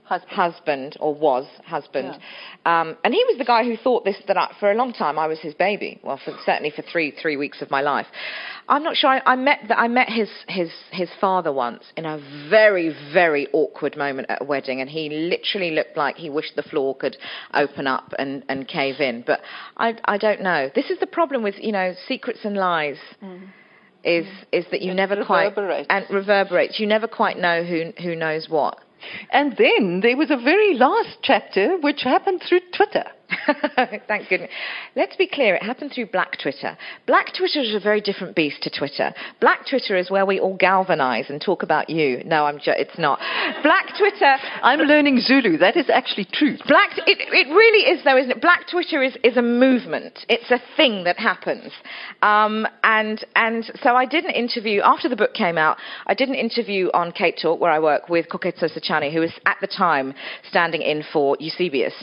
[0.08, 2.18] husband, husband or was husband.
[2.66, 2.82] Yeah.
[2.82, 5.20] Um, and he was the guy who thought this that I, for a long time
[5.20, 6.00] I was his baby.
[6.04, 8.08] Well, for, certainly for three three weeks of my life.
[8.70, 9.10] I'm not sure.
[9.10, 12.18] I, I met the, I met his his his father once in a
[12.50, 16.64] very very awkward moment at a wedding, and he literally looked like he wished the
[16.64, 17.18] floor could
[17.54, 19.24] open up and, and cave in.
[19.28, 19.42] But
[19.76, 20.70] I I don't know.
[20.74, 22.98] This is the problem with you know secrets and lies.
[23.22, 23.50] Mm
[24.04, 26.80] is is that you it never quite and reverberates.
[26.80, 28.80] You never quite know who who knows what.
[29.32, 33.06] And then there was a very last chapter which happened through Twitter.
[34.08, 34.52] Thank goodness.
[34.96, 36.78] Let's be clear, it happened through Black Twitter.
[37.06, 39.14] Black Twitter is a very different beast to Twitter.
[39.42, 42.24] Black Twitter is where we all galvanize and talk about you.
[42.26, 43.20] No, I'm ju- it's not.
[43.64, 44.38] Black Twitter.
[44.62, 45.58] I'm learning Zulu.
[45.58, 46.58] That is actually true.
[46.68, 48.42] Black, it, it really is, though, isn't it?
[48.42, 50.26] Black Twitter is, is a movement.
[50.30, 51.72] It's a thing that happens.
[52.22, 56.30] Um, and, and so I did an interview, after the book came out, I did
[56.30, 59.68] an interview on Cape Talk, where I work, with Koketso Sachane, who was at the
[59.68, 60.14] time
[60.50, 61.94] standing in for Eusebius.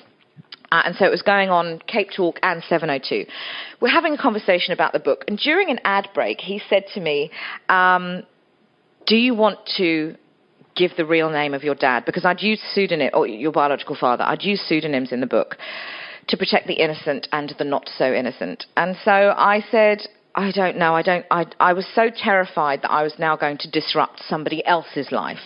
[0.75, 3.27] Uh, and so it was going on Cape Talk and 702.
[3.81, 7.01] We're having a conversation about the book, and during an ad break, he said to
[7.01, 7.31] me,
[7.69, 8.25] um,
[9.07, 10.17] "Do you want to
[10.75, 12.05] give the real name of your dad?
[12.05, 14.25] Because I'd use pseudonym or your biological father.
[14.25, 15.59] I'd use pseudonyms in the book
[16.27, 20.01] to protect the innocent and the not so innocent." And so I said.
[20.37, 20.97] I don't know.
[20.97, 21.25] I don't.
[21.31, 25.39] I, I was so terrified that I was now going to disrupt somebody else's life.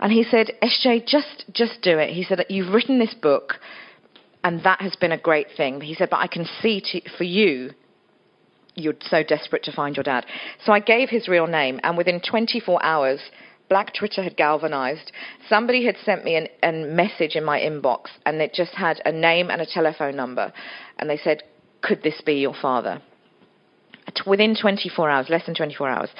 [0.00, 2.10] And he said, SJ, just just do it.
[2.10, 3.60] He said, You've written this book
[4.46, 5.80] and that has been a great thing.
[5.80, 7.72] He said, but I can see to, for you,
[8.76, 10.24] you're so desperate to find your dad.
[10.64, 13.18] So I gave his real name, and within 24 hours,
[13.68, 15.10] Black Twitter had galvanized.
[15.48, 19.10] Somebody had sent me an, a message in my inbox, and it just had a
[19.10, 20.52] name and a telephone number.
[21.00, 21.42] And they said,
[21.82, 23.02] Could this be your father?
[24.28, 26.10] Within 24 hours, less than 24 hours.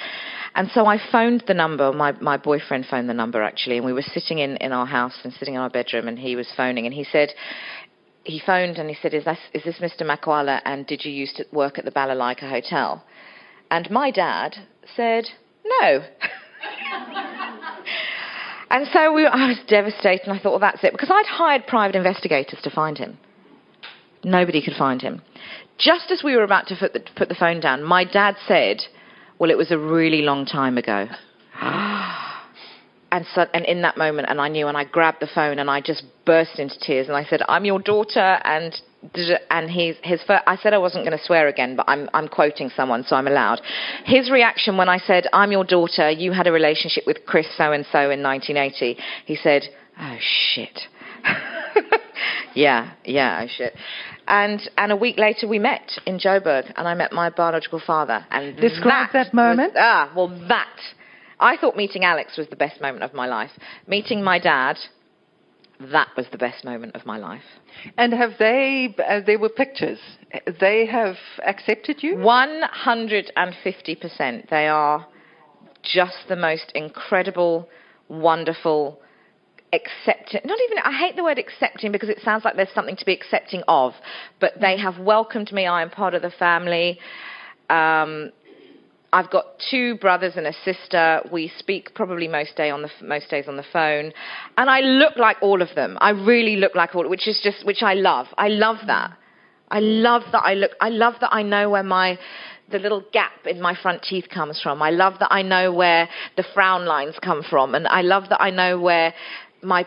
[0.53, 3.93] And so I phoned the number, my, my boyfriend phoned the number actually, and we
[3.93, 6.85] were sitting in, in our house and sitting in our bedroom, and he was phoning,
[6.85, 7.29] and he said,
[8.27, 10.01] he phoned and he said, is this, is this Mr.
[10.01, 13.03] Makwala and did you used to work at the Balalaika Hotel?
[13.71, 14.55] And my dad
[14.95, 15.25] said,
[15.65, 16.01] no.
[18.69, 20.91] and so we, I was devastated and I thought, well, that's it.
[20.91, 23.17] Because I'd hired private investigators to find him.
[24.23, 25.21] Nobody could find him.
[25.77, 28.81] Just as we were about to put the, put the phone down, my dad said,
[29.39, 31.07] well, it was a really long time ago.
[33.17, 35.71] and so, and in that moment, and I knew, and I grabbed the phone and
[35.71, 38.79] I just burst into tears, and I said, "I'm your daughter," and
[39.49, 42.27] and his his first, I said I wasn't going to swear again, but I'm I'm
[42.27, 43.59] quoting someone, so I'm allowed.
[44.05, 47.71] His reaction when I said, "I'm your daughter," you had a relationship with Chris so
[47.71, 49.01] and so in 1980.
[49.25, 49.63] He said,
[49.99, 50.17] "Oh
[50.53, 50.79] shit."
[52.53, 53.73] yeah, yeah, oh shit.
[54.27, 58.23] And and a week later we met in Joburg, and I met my biological father.
[58.29, 59.73] And describe that, that moment.
[59.73, 60.77] Was, ah, well, that
[61.39, 63.51] I thought meeting Alex was the best moment of my life.
[63.87, 64.77] Meeting my dad,
[65.79, 67.43] that was the best moment of my life.
[67.97, 69.99] And have they, uh, there were pictures,
[70.59, 72.15] they have accepted you?
[72.15, 74.49] 150%.
[74.49, 75.05] They are
[75.83, 77.69] just the most incredible,
[78.09, 78.99] wonderful,
[79.73, 83.05] accepting, not even, I hate the word accepting because it sounds like there's something to
[83.05, 83.93] be accepting of,
[84.39, 85.67] but they have welcomed me.
[85.67, 86.97] I am part of the family.
[87.69, 88.31] Um,
[89.13, 91.21] I've got two brothers and a sister.
[91.31, 94.11] We speak probably most day on the most days on the phone,
[94.57, 95.97] and I look like all of them.
[96.01, 98.27] I really look like all, of which is just which I love.
[98.37, 99.17] I love that.
[99.69, 100.71] I love that I look.
[100.81, 102.19] I love that I know where my
[102.69, 104.81] the little gap in my front teeth comes from.
[104.81, 108.41] I love that I know where the frown lines come from, and I love that
[108.41, 109.13] I know where
[109.61, 109.85] my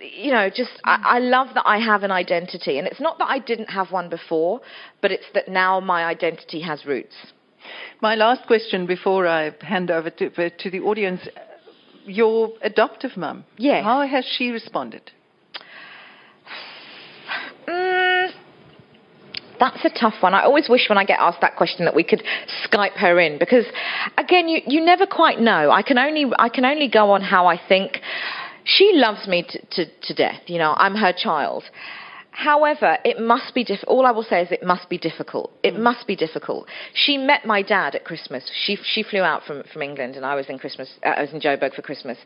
[0.00, 3.28] you know, just I, I, love that I have an identity, and it's not that
[3.28, 4.60] I didn't have one before,
[5.00, 7.14] but it's that now my identity has roots.
[8.00, 11.20] My last question before I hand over to, uh, to the audience
[12.04, 13.44] your adoptive mum.
[13.56, 13.82] Yeah.
[13.82, 15.12] How has she responded?
[17.68, 18.32] Mm,
[19.60, 20.34] that's a tough one.
[20.34, 22.22] I always wish when I get asked that question that we could
[22.66, 23.64] Skype her in because,
[24.18, 25.70] again, you, you never quite know.
[25.70, 28.00] I can only I can only go on how I think.
[28.64, 30.40] she loves me to, to, to death.
[30.46, 31.64] You know, I'm her child.
[32.32, 35.52] However, it must be diff- all I will say is it must be difficult.
[35.62, 36.66] It must be difficult.
[36.94, 38.50] She met my dad at Christmas.
[38.64, 41.32] She she flew out from, from England and I was in Christmas uh, I was
[41.32, 42.16] in Joburg for Christmas.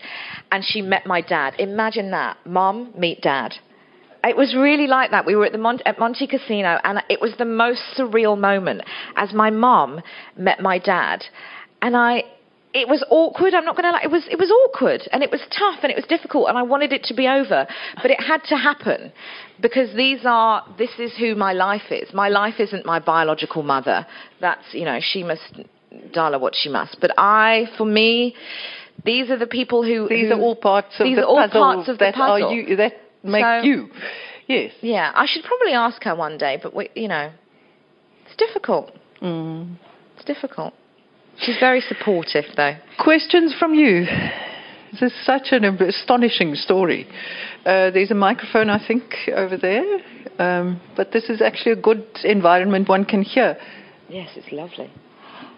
[0.53, 1.55] And she met my dad.
[1.59, 2.39] Imagine that.
[2.47, 3.55] Mom meet dad.
[4.23, 5.27] It was really like that.
[5.27, 8.83] We were at the Mon- at Montecasino and it was the most surreal moment
[9.17, 10.01] as my mom
[10.37, 11.25] met my dad.
[11.83, 12.23] And I
[12.77, 13.55] it was awkward.
[13.55, 14.03] I'm not going to lie.
[14.05, 16.63] It was, it was awkward and it was tough and it was difficult and I
[16.63, 17.67] wanted it to be over.
[18.03, 19.13] But it had to happen
[19.63, 22.13] because these are, this is who my life is.
[22.13, 24.07] My life isn't my biological mother.
[24.43, 25.59] That's, you know, she must,
[26.15, 26.99] Darla, what she must.
[27.01, 28.35] But I, for me,
[29.05, 30.07] these are the people who.
[30.09, 32.19] These who, are all parts of these the are all puzzle parts of that the
[32.19, 32.49] puzzle.
[32.49, 32.93] are you, that
[33.25, 33.89] make So- you.
[34.49, 34.73] Yes.
[34.81, 37.33] Yeah, I should probably ask her one day, but we, you know,
[38.27, 38.93] it's difficult.
[39.21, 39.77] Mm.
[40.15, 40.73] It's difficult.
[41.39, 42.75] She's very supportive, though.
[42.99, 44.07] Questions from you?
[44.93, 47.07] This is such an astonishing story.
[47.67, 49.03] Uh, there's a microphone, I think,
[49.35, 49.85] over there.
[50.39, 53.57] Um, but this is actually a good environment one can hear.
[54.09, 54.91] Yes, it's lovely.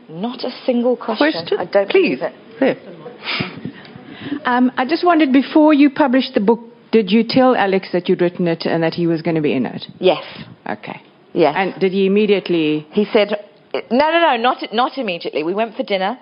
[0.08, 1.32] Not a single question.
[1.32, 1.58] Question?
[1.58, 2.18] I don't Please.
[2.18, 2.34] believe it.
[2.60, 4.42] There.
[4.44, 6.60] Um, I just wondered, before you published the book,
[6.90, 9.52] did you tell Alex that you'd written it and that he was going to be
[9.52, 9.84] in it?
[10.00, 10.24] Yes.
[10.68, 11.02] Okay.
[11.34, 11.54] Yes.
[11.56, 12.86] And did he immediately?
[12.90, 15.42] he said, no, no, no, not, not immediately.
[15.42, 16.18] We went for dinner.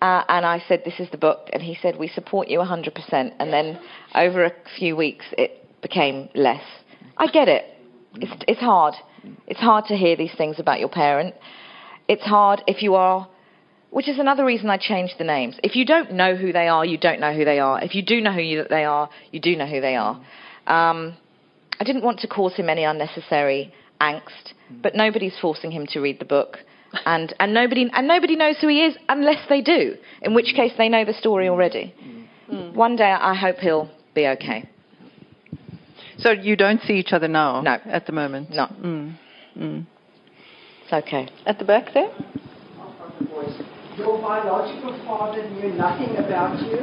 [0.00, 3.34] Uh, and I said, "This is the book," and he said, "We support you 100%."
[3.38, 3.78] And then,
[4.16, 6.64] over a few weeks, it became less.
[7.16, 7.64] I get it.
[8.16, 8.94] It's it's hard.
[9.46, 11.36] It's hard to hear these things about your parent.
[12.08, 13.28] It's hard if you are,
[13.90, 15.60] which is another reason I changed the names.
[15.62, 17.80] If you don't know who they are, you don't know who they are.
[17.80, 20.16] If you do know who you, they are, you do know who they are.
[20.66, 21.16] Um,
[21.78, 26.18] I didn't want to cause him any unnecessary angst, but nobody's forcing him to read
[26.18, 26.58] the book.
[27.06, 30.72] And, and, nobody, and nobody knows who he is unless they do, in which case
[30.76, 31.94] they know the story already.
[32.74, 34.68] One day I hope he'll be okay.
[36.18, 37.62] So you don't see each other now?
[37.62, 37.78] No.
[37.86, 38.50] At the moment?
[38.50, 38.66] No.
[38.66, 39.16] Mm.
[39.58, 39.86] Mm.
[40.84, 41.28] It's okay.
[41.46, 42.10] At the back there?
[43.96, 46.78] Your biological father knew nothing about you?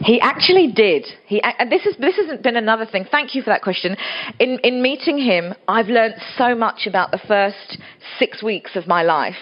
[0.00, 1.06] He actually did.
[1.26, 3.06] He and this is this has been another thing.
[3.10, 3.96] Thank you for that question.
[4.38, 7.78] In in meeting him, I've learnt so much about the first
[8.18, 9.36] six weeks of my life.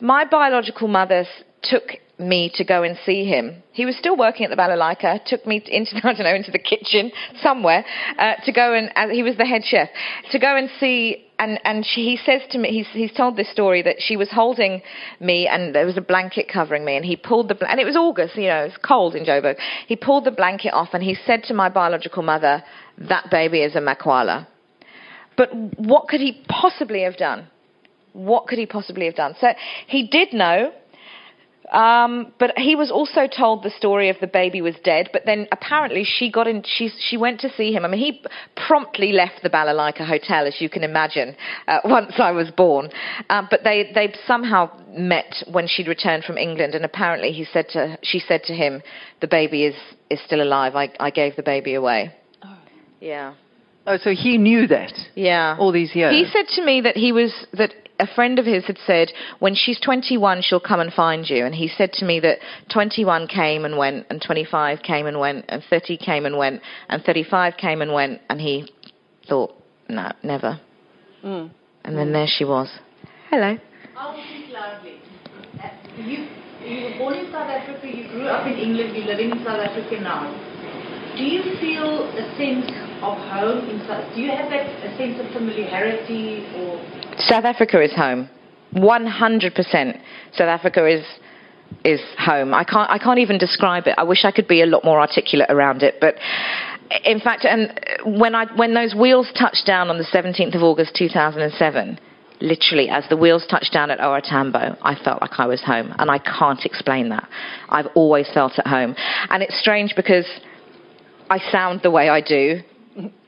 [0.00, 1.24] My biological mother
[1.62, 3.62] took me to go and see him.
[3.72, 5.24] He was still working at the Balalaika.
[5.26, 7.12] Took me into I don't know into the kitchen
[7.42, 7.84] somewhere
[8.18, 9.88] uh, to go and uh, he was the head chef
[10.30, 11.22] to go and see.
[11.38, 14.30] And and she, he says to me, he's he's told this story that she was
[14.30, 14.80] holding
[15.20, 17.94] me and there was a blanket covering me, and he pulled the and it was
[17.94, 19.56] August, you know, it's cold in Joburg.
[19.86, 22.64] He pulled the blanket off and he said to my biological mother,
[22.96, 24.46] "That baby is a Makwala."
[25.36, 27.48] But what could he possibly have done?
[28.14, 29.34] What could he possibly have done?
[29.38, 29.48] So
[29.86, 30.72] he did know,
[31.72, 35.10] um, but he was also told the story of the baby was dead.
[35.12, 36.62] But then apparently she got in.
[36.64, 37.84] She she went to see him.
[37.84, 38.22] I mean, he
[38.68, 41.36] promptly left the Balalaika Hotel, as you can imagine,
[41.66, 42.90] uh, once I was born.
[43.30, 47.68] Um, but they they somehow met when she'd returned from England, and apparently he said
[47.70, 48.82] to she said to him,
[49.20, 49.76] "The baby is
[50.10, 50.76] is still alive.
[50.76, 52.56] I I gave the baby away." Oh.
[53.00, 53.34] Yeah.
[53.88, 55.56] Oh, so he knew that Yeah.
[55.58, 56.12] all these years.
[56.12, 59.54] He said to me that he was that a friend of his had said when
[59.54, 62.38] she's 21 she'll come and find you and he said to me that
[62.72, 67.02] 21 came and went and 25 came and went and 30 came and went and
[67.02, 68.70] 35 came and went and he
[69.28, 69.54] thought
[69.88, 70.60] no never
[71.24, 71.50] Mm.
[71.84, 72.68] and then there she was
[73.30, 73.56] hello
[73.96, 75.00] I'll speak loudly.
[75.58, 76.28] Uh, You,
[76.62, 79.58] you were born in South Africa, you grew up in England, you live in South
[79.58, 80.55] Africa now.
[81.16, 82.70] Do you feel a sense
[83.02, 86.78] of home in South Do you have that a sense of familiarity or
[87.18, 88.28] South Africa is home
[88.74, 90.00] 100%
[90.32, 91.04] South Africa is
[91.84, 92.54] is home.
[92.54, 93.94] I can't I can't even describe it.
[93.98, 96.14] I wish I could be a lot more articulate around it, but
[97.04, 97.72] in fact, and
[98.04, 101.98] when I when those wheels touched down on the 17th of August 2007,
[102.40, 105.94] literally as the wheels touched down at OR Tambo, I felt like I was home,
[105.98, 107.28] and I can't explain that.
[107.68, 108.94] I've always felt at home,
[109.30, 110.26] and it's strange because
[111.28, 112.60] I sound the way I do,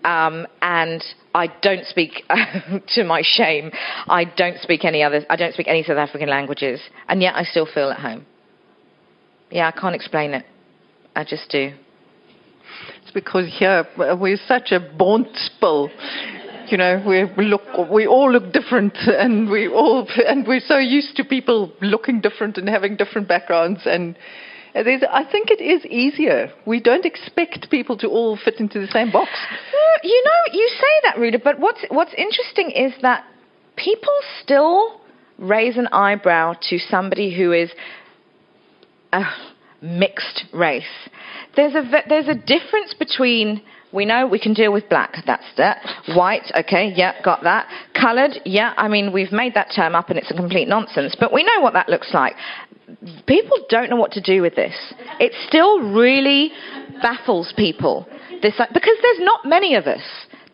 [0.04, 2.24] um, and I don't speak,
[2.94, 3.70] to my shame,
[4.06, 7.42] I don't speak any other, I don't speak any South African languages, and yet I
[7.42, 8.26] still feel at home.
[9.50, 10.44] Yeah, I can't explain it.
[11.16, 11.72] I just do.
[13.02, 15.88] It's because here we're such a bont spul.
[16.70, 21.16] You know, we look, we all look different, and we all, and we're so used
[21.16, 23.80] to people looking different and having different backgrounds.
[23.86, 24.16] And
[24.82, 26.52] there's, I think it is easier.
[26.66, 29.30] We don't expect people to all fit into the same box.
[30.02, 33.24] You know, you say that, Ruda, but what's, what's interesting is that
[33.76, 34.12] people
[34.42, 35.00] still
[35.38, 37.70] raise an eyebrow to somebody who is
[39.12, 39.22] a,
[39.80, 40.84] mixed race.
[41.56, 43.62] There's a, there's a difference between
[43.92, 45.78] we know we can deal with black, that's that.
[46.14, 47.66] White, okay, yeah, got that.
[47.98, 51.32] Coloured, yeah, I mean, we've made that term up and it's a complete nonsense, but
[51.32, 52.34] we know what that looks like.
[53.26, 54.74] People don't know what to do with this.
[55.20, 56.50] It still really
[57.02, 58.06] baffles people.
[58.42, 60.00] This, because there's not many of us.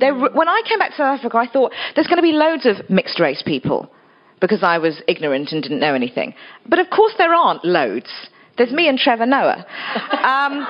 [0.00, 2.66] There, when I came back to South Africa, I thought there's going to be loads
[2.66, 3.90] of mixed race people
[4.40, 6.34] because I was ignorant and didn't know anything.
[6.68, 8.10] But of course, there aren't loads.
[8.56, 9.64] There's me and Trevor Noah.
[10.22, 10.66] Um,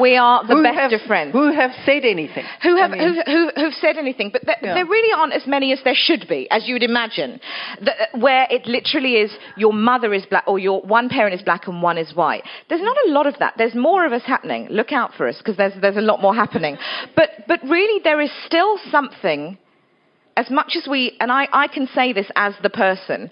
[0.00, 1.32] we are the who best have, of friends.
[1.32, 2.44] Who have said anything?
[2.62, 4.74] Who have, I mean, who, who, who've said anything, but there, Yeah.
[4.74, 7.40] there really aren't as many as there should be, as you would imagine.
[7.80, 11.66] The, where it literally is your mother is black, or your one parent is black
[11.66, 12.42] and one is white.
[12.68, 13.54] There's not a lot of that.
[13.56, 14.68] There's more of us happening.
[14.70, 16.76] Look out for us, because there's, there's a lot more happening.
[17.14, 19.58] But, but really, there is still something
[20.36, 23.30] as much as we, and I, I can say this as the person,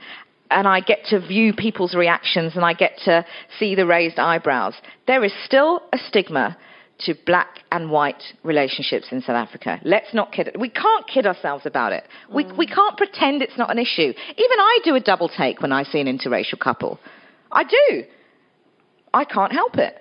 [0.51, 3.25] and I get to view people's reactions and I get to
[3.59, 4.75] see the raised eyebrows,
[5.07, 6.57] there is still a stigma
[7.01, 9.81] to black and white relationships in South Africa.
[9.85, 12.05] Let's not kid We can't kid ourselves about it.
[12.33, 12.57] We, mm.
[12.57, 14.13] we can't pretend it's not an issue.
[14.13, 17.01] Even I do a double take when I see an interracial couple.
[17.51, 18.05] I do.
[19.13, 19.97] I can't help it.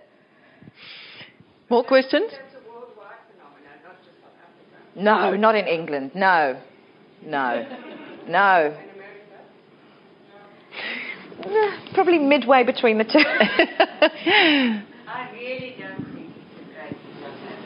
[1.70, 2.32] More questions?
[4.96, 6.12] No, not in England.
[6.14, 6.62] No.
[7.26, 7.66] No.
[8.28, 8.78] No.
[11.94, 13.20] Probably midway between the two.
[13.20, 13.22] I
[15.34, 17.62] really don't think it's a great success.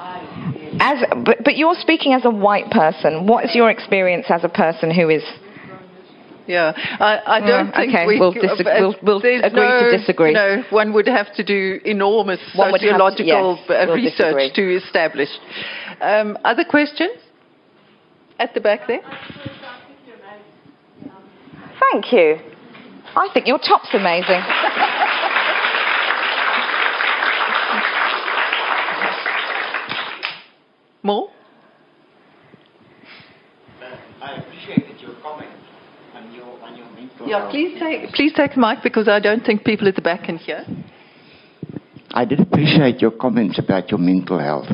[0.00, 3.26] I really as, but, but you're speaking as a white person.
[3.26, 5.22] What is your experience as a person who is?
[6.48, 8.20] Yeah, I, I don't Yeah, think okay, we.
[8.20, 10.28] we'll disag- uh, we'll- we'll agree to no, disagree.
[10.28, 13.96] You know, one would have to do enormous One have to- sociological yes, uh, we'll
[13.96, 14.54] research disagree.
[14.54, 15.28] to establish.
[16.00, 17.18] Um, other questions?
[18.38, 19.00] At the back there.
[21.92, 22.38] Thank you.
[23.16, 24.42] I think your top's amazing.
[31.02, 31.30] More?
[34.20, 35.50] I appreciated your comment
[36.14, 39.44] on your on your mental Yeah, please take please take the mic because I don't
[39.44, 40.66] think people at the back can hear.
[42.10, 44.68] I did appreciate your comments about your mental health.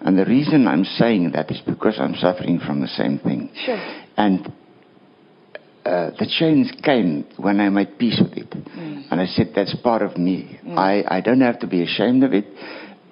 [0.00, 3.50] And the reason I'm saying that is because I'm suffering from the same thing.
[3.64, 3.76] Sure.
[4.16, 4.52] And
[5.86, 8.52] uh, the change came when I made peace with it.
[9.10, 10.58] And I said, that's part of me.
[10.76, 12.46] I, I don't have to be ashamed of it.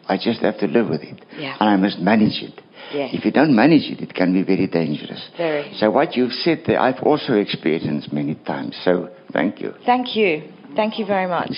[0.09, 1.25] I just have to live with it.
[1.39, 1.57] Yeah.
[1.61, 2.61] And I must manage it.
[2.93, 3.11] Yes.
[3.14, 5.31] If you don't manage it, it can be very dangerous.
[5.37, 5.72] Very.
[5.79, 8.77] So what you've said there, I've also experienced many times.
[8.85, 9.72] So thank you.
[9.87, 10.43] Thank you.
[10.77, 11.53] Thank you very much.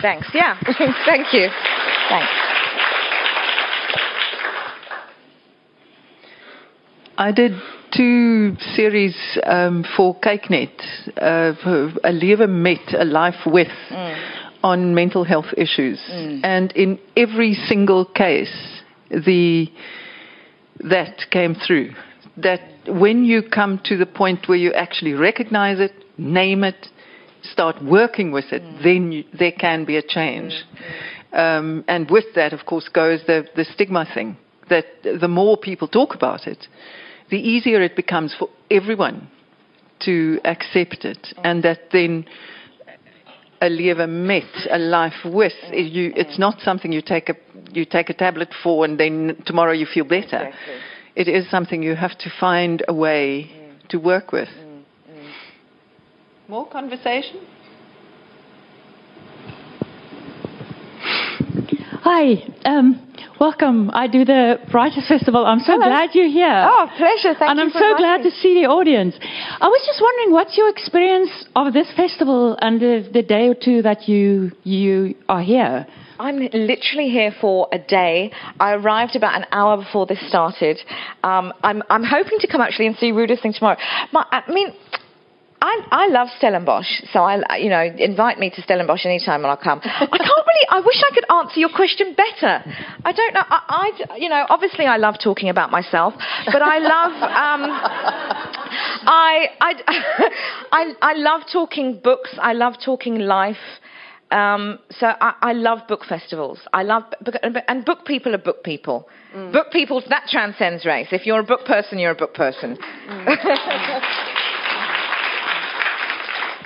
[0.00, 0.28] Thanks.
[0.32, 0.56] Yeah.
[1.04, 1.48] Thank you.
[2.08, 2.30] Thanks.
[7.20, 7.52] I did
[7.94, 9.14] two series
[9.44, 10.70] um, for KykNet,
[11.18, 13.68] uh, for a lewe met, a life with,
[14.62, 16.00] on mental health issues.
[16.42, 19.70] And in every single case, the,
[20.78, 21.92] that came through.
[22.38, 26.86] That when you come to the point where you actually recognize it, name it,
[27.42, 30.54] start working with it, then you, there can be a change.
[31.34, 34.38] Um, and with that, of course, goes the, the stigma thing.
[34.70, 36.66] That the more people talk about it,
[37.30, 39.28] the easier it becomes for everyone
[40.00, 42.24] to accept it, and that then
[43.60, 47.34] a lewe met, a life with, you, it's not something you take a
[47.72, 50.52] you take a tablet for and then tomorrow you feel better.
[51.14, 53.88] It is something you have to find a way mm.
[53.88, 54.48] to work with.
[54.48, 54.82] Mm.
[55.10, 55.32] Mm.
[56.48, 57.40] More conversation?
[62.02, 63.90] Hi, um, welcome.
[63.92, 65.44] I do the Writers Festival.
[65.44, 65.84] I'm so Hello.
[65.84, 66.64] glad you're here.
[66.66, 67.36] Oh, pleasure.
[67.38, 69.14] Thank and you And I'm so glad inviting to see the audience.
[69.20, 73.54] I was just wondering, what's your experience of this festival and the, the day or
[73.54, 75.86] two that you you are here?
[76.18, 78.32] I'm literally here for a day.
[78.58, 80.78] I arrived about an hour before this started.
[81.22, 83.76] Um, I'm, I'm hoping to come actually and see Ruda's thing tomorrow.
[84.12, 84.72] My, I mean,
[85.62, 89.58] I, I love Stellenbosch, so I, you know, invite me to Stellenbosch anytime and I'll
[89.58, 89.80] come.
[89.84, 92.64] I can't really, I wish I could answer your question better.
[93.04, 96.14] I don't know, I, I you know, obviously I love talking about myself,
[96.46, 97.70] but I love, um,
[99.06, 99.72] I, I,
[100.72, 103.56] I, I love talking books, I love talking life.
[104.30, 106.60] Um, so I, I love book festivals.
[106.72, 107.02] I love,
[107.66, 109.08] and book people are book people.
[109.52, 111.08] Book people, that transcends race.
[111.10, 112.78] If you're a book person, you're a book person.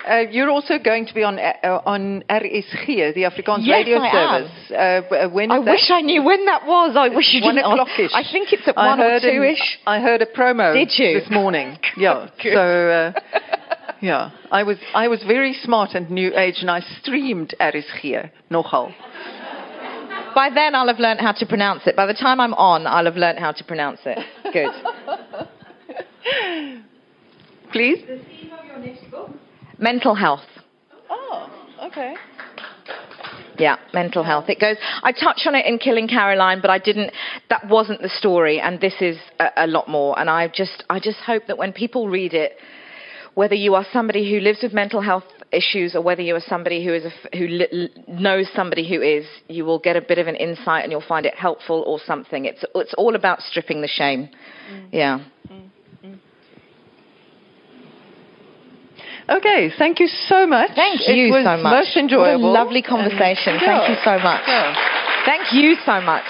[0.06, 4.08] Uh, you're also going to be on uh, on RSG, the Afrikaans Yes, radio I
[4.08, 4.42] am.
[4.42, 4.52] service.
[4.70, 5.70] Uh, w- when is I that?
[5.70, 6.94] wish I knew when that was.
[6.96, 7.72] I wish you one didn't.
[7.72, 8.10] o'clock-ish.
[8.12, 9.78] I think it's at I one or two ish.
[9.86, 11.18] I heard a promo Did you?
[11.20, 11.78] this morning.
[11.96, 12.28] Yeah.
[12.42, 13.12] So uh,
[14.02, 18.92] Yeah, I was I was very smart and new age, and I streamed RSG nogal.
[20.34, 21.94] By then, I'll have learnt how to pronounce it.
[21.96, 24.18] By the time I'm on, I'll have learnt how to pronounce it.
[24.52, 24.70] Good.
[27.72, 28.04] Please.
[28.06, 29.30] The theme of your next book?
[29.78, 30.40] Mental health.
[31.10, 31.50] Oh,
[31.90, 32.14] okay.
[33.58, 34.48] Yeah, mental health.
[34.48, 34.76] It goes.
[35.02, 37.12] I touch on it in Killing Karoline, but I didn't.
[37.50, 40.18] That wasn't the story, and this is a, a lot more.
[40.18, 42.54] And I just, I just hope that when people read it,
[43.34, 46.84] whether you are somebody who lives with mental health issues or whether you are somebody
[46.84, 50.26] who is a who li- knows somebody who is, you will get a bit of
[50.26, 52.44] an insight and you'll find it helpful or something.
[52.44, 54.28] It's it's all about stripping the shame.
[54.70, 54.88] Mm.
[54.92, 55.24] Yeah.
[59.28, 60.70] Okay, thank you so much.
[60.74, 61.72] Thank it you was so much.
[61.84, 62.52] Most enjoyable.
[62.52, 63.58] Lovely conversation.
[63.64, 64.42] Thank you so much.
[64.46, 64.74] yeah.
[65.24, 66.28] Thank you so much.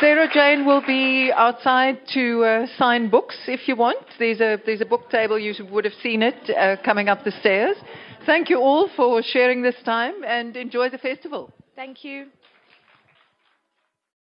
[0.00, 3.98] Sara Jayne will be outside to uh, sign books if you want.
[4.18, 5.38] There's a there's a book table.
[5.38, 7.76] You would have seen it uh, coming up the stairs.
[8.24, 11.52] Thank you all for sharing this time and enjoy the festival.
[11.74, 12.26] Thank you.